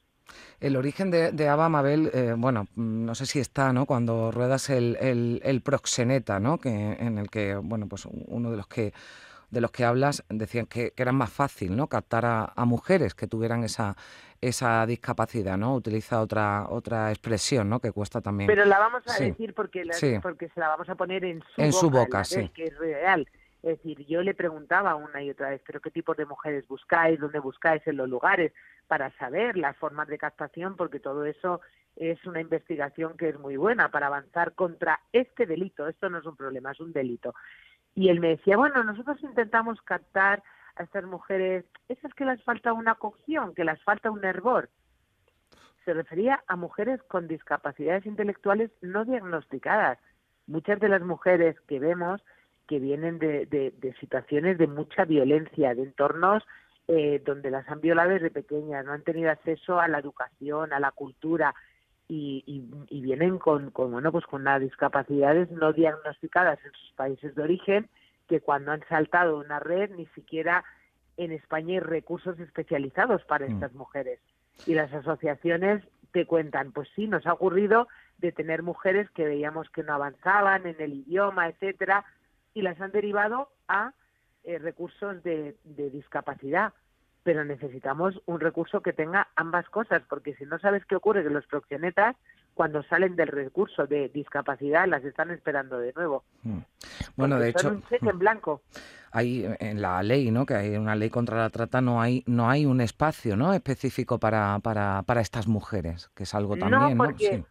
El 0.59 0.75
origen 0.75 1.11
de, 1.11 1.31
de 1.31 1.47
Ava 1.47 1.69
Mabel, 1.69 2.11
eh, 2.13 2.33
bueno, 2.37 2.67
mm, 2.75 3.05
no 3.05 3.15
sé 3.15 3.25
si 3.25 3.39
está, 3.39 3.71
¿no? 3.73 3.85
Cuando 3.85 4.31
ruedas 4.31 4.69
el, 4.69 4.97
el, 4.99 5.41
el 5.43 5.61
proxeneta, 5.61 6.39
¿no? 6.39 6.57
Que, 6.59 6.69
en 6.99 7.17
el 7.17 7.29
que, 7.29 7.55
bueno, 7.55 7.87
pues 7.87 8.05
uno 8.05 8.51
de 8.51 8.57
los 8.57 8.67
que 8.67 8.93
de 9.51 9.61
los 9.61 9.71
que 9.71 9.83
hablas 9.83 10.23
decían 10.29 10.67
que, 10.67 10.91
que 10.91 11.01
era 11.01 11.11
más 11.11 11.31
fácil, 11.31 11.75
¿no? 11.75 11.87
Captar 11.87 12.23
a, 12.23 12.53
a 12.55 12.65
mujeres 12.65 13.15
que 13.15 13.25
tuvieran 13.25 13.63
esa 13.63 13.95
esa 14.41 14.85
discapacidad, 14.85 15.57
¿no? 15.57 15.73
Utiliza 15.75 16.21
otra 16.21 16.67
otra 16.69 17.09
expresión, 17.09 17.67
¿no? 17.67 17.79
Que 17.79 17.91
cuesta 17.91 18.21
también. 18.21 18.47
Pero 18.47 18.63
la 18.65 18.77
vamos 18.79 19.01
a 19.07 19.13
Sí. 19.13 19.25
decir 19.25 19.53
porque, 19.55 19.83
la- 19.85 19.93
Sí. 19.93 20.17
porque 20.21 20.49
se 20.49 20.59
la 20.59 20.67
vamos 20.69 20.87
a 20.87 20.93
poner 20.95 21.25
en 21.25 21.41
su 21.55 21.61
En 21.61 21.71
boca, 21.71 21.79
su 21.79 21.89
boca, 21.89 22.23
sí. 22.23 22.49
que 22.53 22.65
es 22.65 22.77
real. 22.77 23.27
Es 23.61 23.77
decir, 23.77 24.05
yo 24.07 24.21
le 24.21 24.33
preguntaba 24.33 24.95
una 24.95 25.21
y 25.21 25.29
otra 25.29 25.49
vez, 25.49 25.61
¿pero 25.65 25.81
qué 25.81 25.91
tipo 25.91 26.13
de 26.13 26.25
mujeres 26.25 26.67
buscáis? 26.67 27.19
¿Dónde 27.19 27.39
buscáis 27.39 27.85
en 27.87 27.97
los 27.97 28.07
lugares? 28.07 28.53
Para 28.87 29.11
saber 29.17 29.57
las 29.57 29.75
formas 29.77 30.07
de 30.07 30.17
captación, 30.17 30.77
porque 30.77 30.99
todo 30.99 31.25
eso 31.25 31.59
es 31.97 32.25
una 32.25 32.39
investigación 32.39 33.17
que 33.17 33.29
es 33.29 33.39
muy 33.39 33.57
buena 33.57 33.91
para 33.91 34.07
avanzar 34.07 34.53
contra 34.53 35.01
este 35.11 35.45
delito. 35.45 35.87
Esto 35.87 36.09
no 36.09 36.19
es 36.19 36.25
un 36.25 36.37
problema, 36.37 36.71
es 36.71 36.79
un 36.79 36.93
delito. 36.93 37.35
Y 37.95 38.07
él 38.07 38.21
me 38.21 38.29
decía, 38.29 38.55
bueno, 38.55 38.81
nosotros 38.83 39.21
intentamos 39.23 39.81
captar 39.81 40.41
a 40.77 40.83
estas 40.83 41.03
mujeres, 41.03 41.65
esas 41.89 42.13
que 42.13 42.23
les 42.23 42.41
falta 42.43 42.71
una 42.71 42.95
cocción, 42.95 43.53
que 43.53 43.65
les 43.65 43.83
falta 43.83 44.09
un 44.09 44.23
hervor. 44.23 44.69
Se 45.83 45.93
refería 45.93 46.41
a 46.47 46.55
mujeres 46.55 47.03
con 47.03 47.27
discapacidades 47.27 48.05
intelectuales 48.05 48.71
no 48.81 49.03
diagnosticadas. 49.03 49.97
Muchas 50.47 50.79
de 50.79 50.87
las 50.87 51.01
mujeres 51.01 51.59
que 51.67 51.79
vemos 51.79 52.23
que 52.69 52.77
vienen 52.79 53.17
de, 53.17 53.47
de- 53.47 53.73
de 53.77 53.93
situaciones 53.95 54.59
de 54.59 54.67
mucha 54.67 55.03
violencia, 55.03 55.73
de 55.73 55.81
entornos 55.83 56.43
eh, 56.87 57.19
donde 57.25 57.49
las 57.49 57.67
han 57.67 57.81
violado 57.81 58.11
desde 58.11 58.29
pequeñas, 58.29 58.85
no 58.85 58.93
han 58.93 59.01
tenido 59.03 59.31
acceso 59.31 59.79
a 59.79 59.87
la 59.87 59.97
educación, 59.99 60.71
a 60.71 60.79
la 60.79 60.91
cultura 60.91 61.53
y, 62.07 62.43
y- 62.45 62.95
y 62.95 63.01
vienen 63.01 63.39
con, 63.39 63.71
con, 63.71 63.91
bueno, 63.91 64.11
pues 64.11 64.25
con 64.25 64.45
discapacidades 64.59 65.49
no 65.51 65.73
diagnosticadas 65.73 66.59
en 66.63 66.71
sus 66.73 66.91
países 66.93 67.33
de 67.35 67.41
origen 67.43 67.89
que 68.27 68.39
cuando 68.39 68.71
han 68.71 68.83
saltado 68.87 69.39
una 69.39 69.59
red 69.59 69.89
ni 69.95 70.05
siquiera 70.17 70.63
en 71.17 71.31
España 71.31 71.73
hay 71.73 71.79
recursos 71.79 72.39
especializados 72.39 73.23
para 73.25 73.47
Mm. 73.47 73.51
estas 73.53 73.73
mujeres. 73.73 74.19
Y 74.67 74.75
las 74.75 74.93
asociaciones 74.93 75.83
te 76.11 76.25
cuentan, 76.25 76.71
pues 76.71 76.87
sí, 76.95 77.07
nos 77.07 77.25
ha 77.25 77.33
ocurrido 77.33 77.87
de 78.19 78.31
tener 78.31 78.61
mujeres 78.63 79.09
que 79.11 79.25
veíamos 79.25 79.69
que 79.71 79.83
no 79.83 79.93
avanzaban 79.93 80.65
en 80.67 80.75
el 80.79 80.93
idioma, 80.93 81.47
etcétera, 81.49 82.03
y 82.59 82.61
las 82.61 82.79
han 82.79 82.91
derivado 82.91 83.49
a 83.67 83.93
eh, 84.43 84.59
recursos 84.59 85.23
de, 85.23 85.55
de 85.63 85.89
discapacidad. 85.89 86.73
Pero 87.23 87.43
necesitamos 87.43 88.21
un 88.25 88.39
recurso 88.39 88.81
que 88.81 88.93
tenga 88.93 89.27
ambas 89.35 89.67
cosas, 89.69 90.01
porque 90.07 90.35
si 90.35 90.45
no 90.45 90.57
sabes 90.59 90.85
qué 90.85 90.95
ocurre, 90.95 91.23
que 91.23 91.29
los 91.29 91.45
proxenetas 91.47 92.15
cuando 92.53 92.83
salen 92.83 93.15
del 93.15 93.29
recurso 93.29 93.87
de 93.87 94.09
discapacidad 94.09 94.87
las 94.87 95.03
están 95.05 95.31
esperando 95.31 95.79
de 95.79 95.93
nuevo. 95.93 96.23
Mm. 96.43 96.57
Bueno, 97.15 97.39
de 97.39 97.49
hecho, 97.49 97.69
un 97.69 97.83
cheque 97.83 98.09
en 98.09 98.19
blanco. 98.19 98.61
Hay 99.11 99.45
en 99.59 99.81
la 99.81 100.03
ley, 100.03 100.29
¿no? 100.29 100.45
Que 100.45 100.55
hay 100.55 100.77
una 100.77 100.95
ley 100.95 101.09
contra 101.09 101.37
la 101.37 101.49
trata, 101.49 101.81
no 101.81 102.01
hay 102.01 102.23
no 102.27 102.49
hay 102.49 102.65
un 102.65 102.81
espacio, 102.81 103.35
¿no? 103.35 103.53
Específico 103.53 104.19
para 104.19 104.59
para, 104.59 105.03
para 105.03 105.21
estas 105.21 105.47
mujeres, 105.47 106.09
que 106.15 106.23
es 106.23 106.35
algo 106.35 106.57
también, 106.57 106.97
¿no? 106.97 107.17
Sí. 107.17 107.43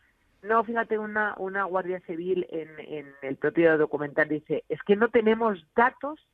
No, 0.42 0.62
fíjate, 0.64 0.98
una, 0.98 1.34
una 1.38 1.64
guardia 1.64 2.00
civil 2.00 2.46
en, 2.50 2.68
en 2.78 3.14
el 3.22 3.36
propio 3.36 3.76
documental 3.76 4.28
dice, 4.28 4.64
es 4.68 4.80
que 4.82 4.96
no 4.96 5.08
tenemos 5.08 5.64
datos 5.74 6.26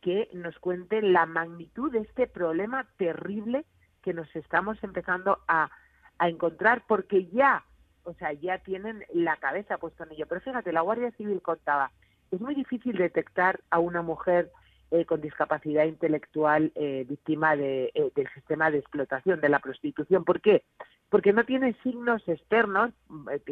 que 0.00 0.28
nos 0.32 0.58
cuenten 0.58 1.12
la 1.12 1.26
magnitud 1.26 1.90
de 1.90 2.00
este 2.00 2.26
problema 2.26 2.86
terrible 2.98 3.64
que 4.02 4.12
nos 4.12 4.34
estamos 4.36 4.82
empezando 4.84 5.38
a, 5.48 5.70
a 6.18 6.28
encontrar, 6.28 6.84
porque 6.86 7.26
ya 7.26 7.64
o 8.08 8.14
sea, 8.14 8.32
ya 8.32 8.58
tienen 8.58 9.04
la 9.12 9.36
cabeza 9.36 9.76
puesta 9.76 10.04
en 10.04 10.12
ello. 10.12 10.26
Pero 10.26 10.40
fíjate, 10.40 10.72
la 10.72 10.80
Guardia 10.80 11.10
Civil 11.12 11.42
contaba, 11.42 11.92
es 12.30 12.40
muy 12.40 12.54
difícil 12.54 12.96
detectar 12.96 13.60
a 13.70 13.78
una 13.78 14.00
mujer 14.00 14.50
eh, 14.90 15.04
con 15.04 15.20
discapacidad 15.20 15.84
intelectual 15.84 16.72
eh, 16.74 17.04
víctima 17.06 17.54
de, 17.54 17.92
eh, 17.94 18.10
del 18.16 18.28
sistema 18.32 18.70
de 18.70 18.78
explotación, 18.78 19.42
de 19.42 19.50
la 19.50 19.58
prostitución. 19.58 20.24
¿Por 20.24 20.40
qué? 20.40 20.64
Porque 21.08 21.32
no 21.32 21.44
tiene 21.44 21.74
signos 21.82 22.26
externos, 22.28 22.92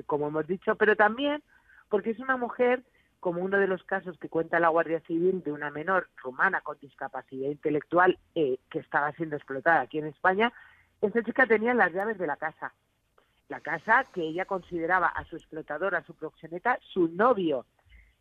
como 0.06 0.28
hemos 0.28 0.46
dicho, 0.46 0.74
pero 0.76 0.96
también 0.96 1.42
porque 1.88 2.10
es 2.10 2.18
una 2.18 2.36
mujer, 2.36 2.82
como 3.20 3.42
uno 3.42 3.58
de 3.58 3.66
los 3.66 3.82
casos 3.84 4.18
que 4.18 4.28
cuenta 4.28 4.60
la 4.60 4.68
Guardia 4.68 5.00
Civil 5.00 5.42
de 5.42 5.52
una 5.52 5.70
menor 5.70 6.08
rumana 6.22 6.60
con 6.60 6.78
discapacidad 6.80 7.48
intelectual 7.48 8.18
que 8.34 8.58
estaba 8.78 9.12
siendo 9.12 9.36
explotada 9.36 9.80
aquí 9.80 9.98
en 9.98 10.06
España, 10.06 10.52
esa 11.00 11.22
chica 11.22 11.46
tenía 11.46 11.74
las 11.74 11.92
llaves 11.92 12.18
de 12.18 12.26
la 12.26 12.36
casa 12.36 12.72
la 13.48 13.60
casa 13.60 14.04
que 14.12 14.22
ella 14.22 14.44
consideraba 14.44 15.06
a 15.08 15.24
su 15.24 15.36
explotador, 15.36 15.94
a 15.94 16.04
su 16.04 16.14
proxeneta, 16.14 16.78
su 16.92 17.08
novio. 17.08 17.64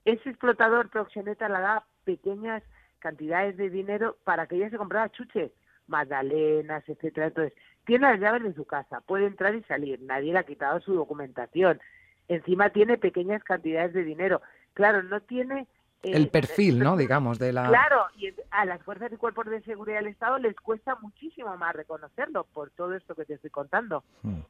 Ese 0.03 0.29
explotador 0.29 0.89
proxeneta 0.89 1.49
le 1.49 1.59
da 1.59 1.83
pequeñas 2.03 2.61
cantidades 2.99 3.57
de 3.57 3.69
dinero 3.69 4.17
para 4.23 4.45
que 4.45 4.55
ella 4.55 4.69
se 4.69 4.77
comprara 4.77 5.11
chuches, 5.11 5.51
magdalenas, 5.87 6.87
etcétera. 6.87 7.27
Entonces, 7.27 7.57
tiene 7.85 8.09
las 8.09 8.19
llaves 8.19 8.43
de 8.43 8.53
su 8.53 8.65
casa, 8.65 9.01
puede 9.01 9.27
entrar 9.27 9.55
y 9.55 9.63
salir, 9.63 10.01
nadie 10.01 10.33
le 10.33 10.39
ha 10.39 10.43
quitado 10.43 10.79
su 10.81 10.93
documentación. 10.93 11.79
Encima 12.27 12.69
tiene 12.69 12.97
pequeñas 12.97 13.43
cantidades 13.43 13.93
de 13.93 14.03
dinero. 14.03 14.41
Claro, 14.73 15.03
no 15.03 15.21
tiene 15.21 15.67
el 16.13 16.29
perfil, 16.29 16.79
¿no? 16.79 16.97
Digamos, 16.97 17.39
de 17.39 17.51
la... 17.53 17.67
Claro, 17.67 18.05
y 18.17 18.33
a 18.51 18.65
las 18.65 18.81
fuerzas 18.83 19.11
y 19.11 19.17
cuerpos 19.17 19.47
de 19.47 19.61
seguridad 19.63 19.97
del 19.97 20.07
Estado 20.07 20.37
les 20.37 20.55
cuesta 20.55 20.95
muchísimo 21.01 21.55
más 21.57 21.75
reconocerlo 21.75 22.45
por 22.53 22.69
todo 22.71 22.93
esto 22.93 23.15
que 23.15 23.25
te 23.25 23.35
estoy 23.35 23.49
contando. 23.49 24.03
Hmm. 24.21 24.41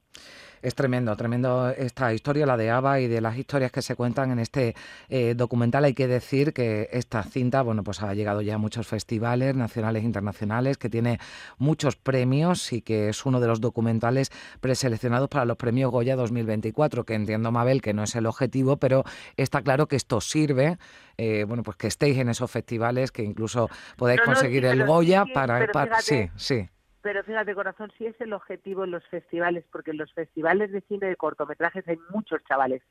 Es 0.61 0.75
tremendo, 0.75 1.15
tremendo 1.15 1.69
esta 1.69 2.13
historia, 2.13 2.45
la 2.45 2.57
de 2.57 2.69
Ava 2.69 2.99
y 2.99 3.07
de 3.07 3.21
las 3.21 3.37
historias 3.37 3.71
que 3.71 3.81
se 3.81 3.95
cuentan 3.95 4.31
en 4.31 4.39
este 4.39 4.75
eh, 5.09 5.33
documental. 5.35 5.83
Hay 5.85 5.93
que 5.93 6.07
decir 6.07 6.53
que 6.53 6.89
esta 6.91 7.23
cinta, 7.23 7.61
bueno, 7.61 7.83
pues 7.83 8.01
ha 8.01 8.13
llegado 8.13 8.41
ya 8.41 8.55
a 8.55 8.57
muchos 8.57 8.87
festivales 8.87 9.55
nacionales 9.55 10.03
e 10.03 10.05
internacionales, 10.05 10.77
que 10.77 10.89
tiene 10.89 11.19
muchos 11.57 11.95
premios 11.95 12.73
y 12.73 12.81
que 12.81 13.09
es 13.09 13.25
uno 13.25 13.39
de 13.39 13.47
los 13.47 13.61
documentales 13.61 14.31
preseleccionados 14.61 15.29
para 15.29 15.45
los 15.45 15.57
premios 15.57 15.91
Goya 15.91 16.15
2024, 16.15 17.03
que 17.03 17.13
entiendo, 17.13 17.51
Mabel, 17.51 17.81
que 17.81 17.93
no 17.93 18.03
es 18.03 18.15
el 18.15 18.25
objetivo, 18.25 18.77
pero 18.77 19.03
está 19.37 19.61
claro 19.61 19.87
que 19.87 19.95
esto 19.95 20.21
sirve 20.21 20.77
eh, 21.17 21.45
bueno, 21.47 21.63
pues 21.63 21.77
que 21.77 21.87
estéis 21.87 22.17
en 22.17 22.29
esos 22.29 22.51
festivales, 22.51 23.11
que 23.11 23.23
incluso 23.23 23.69
podáis 23.95 24.21
conseguir 24.21 24.65
el 24.65 24.85
Goya 24.85 25.25
para, 25.33 25.67
sí, 26.01 26.29
sí. 26.35 26.67
Pero 27.05 27.23
fíjate, 27.23 27.53
corazón, 27.53 27.91
si 27.99 28.07
es 28.07 28.19
el 28.19 28.33
objetivo 28.33 28.83
en 28.83 28.89
los 28.89 29.05
festivales, 29.09 29.63
porque 29.71 29.91
en 29.91 29.97
los 29.97 30.11
festivales 30.11 30.71
de 30.71 30.81
cine 30.81 31.05
de 31.05 31.15
cortometrajes 31.15 31.87
hay 31.87 31.99
muchos 32.09 32.43
chavales 32.45 32.81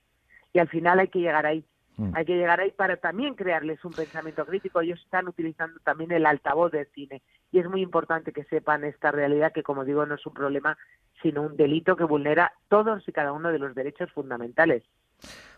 y 0.52 0.60
al 0.60 0.68
final 0.68 1.00
hay 1.00 1.08
que 1.08 1.18
llegar 1.18 1.46
ahí. 1.46 1.64
Mm. 1.96 2.12
Hay 2.14 2.24
que 2.24 2.36
llegar 2.36 2.60
ahí 2.60 2.70
para 2.70 2.96
también 2.96 3.34
crearles 3.34 3.84
un 3.84 3.92
pensamiento 3.92 4.46
crítico. 4.46 4.80
Ellos 4.80 5.00
están 5.02 5.26
utilizando 5.26 5.80
también 5.80 6.12
el 6.12 6.26
altavoz 6.26 6.70
del 6.70 6.86
cine 6.94 7.22
y 7.50 7.58
es 7.58 7.68
muy 7.68 7.82
importante 7.82 8.32
que 8.32 8.44
sepan 8.44 8.84
esta 8.84 9.10
realidad 9.10 9.52
que, 9.52 9.64
como 9.64 9.84
digo, 9.84 10.06
no 10.06 10.14
es 10.14 10.24
un 10.24 10.34
problema, 10.34 10.78
sino 11.20 11.42
un 11.42 11.56
delito 11.56 11.96
que 11.96 12.04
vulnera 12.04 12.52
todos 12.68 13.02
y 13.08 13.12
cada 13.12 13.32
uno 13.32 13.50
de 13.50 13.58
los 13.58 13.74
derechos 13.74 14.12
fundamentales. 14.12 14.84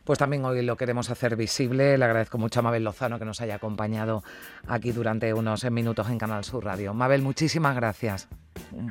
Pues 0.06 0.20
también 0.20 0.44
hoy 0.44 0.62
lo 0.62 0.76
queremos 0.76 1.10
hacer 1.10 1.34
visible. 1.34 1.98
Le 1.98 2.04
agradezco 2.04 2.38
mucho 2.38 2.60
a 2.60 2.62
Mabel 2.62 2.84
Lozano 2.84 3.18
que 3.18 3.24
nos 3.24 3.40
haya 3.40 3.56
acompañado 3.56 4.22
aquí 4.68 4.92
durante 4.92 5.34
unos 5.34 5.68
minutos 5.68 6.08
en 6.08 6.16
Canal 6.16 6.44
Sur 6.44 6.64
Radio. 6.64 6.94
Mabel, 6.94 7.22
muchísimas 7.22 7.74
gracias. 7.74 8.28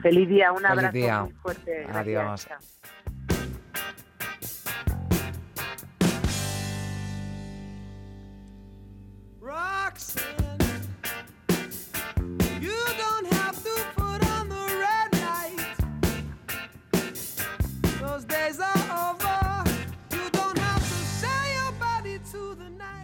Feliz 0.02 0.28
día, 0.28 0.52
un 0.52 0.66
abrazo 0.66 1.24
muy 1.24 1.34
fuerte. 1.42 1.88
Adiós. 1.90 2.48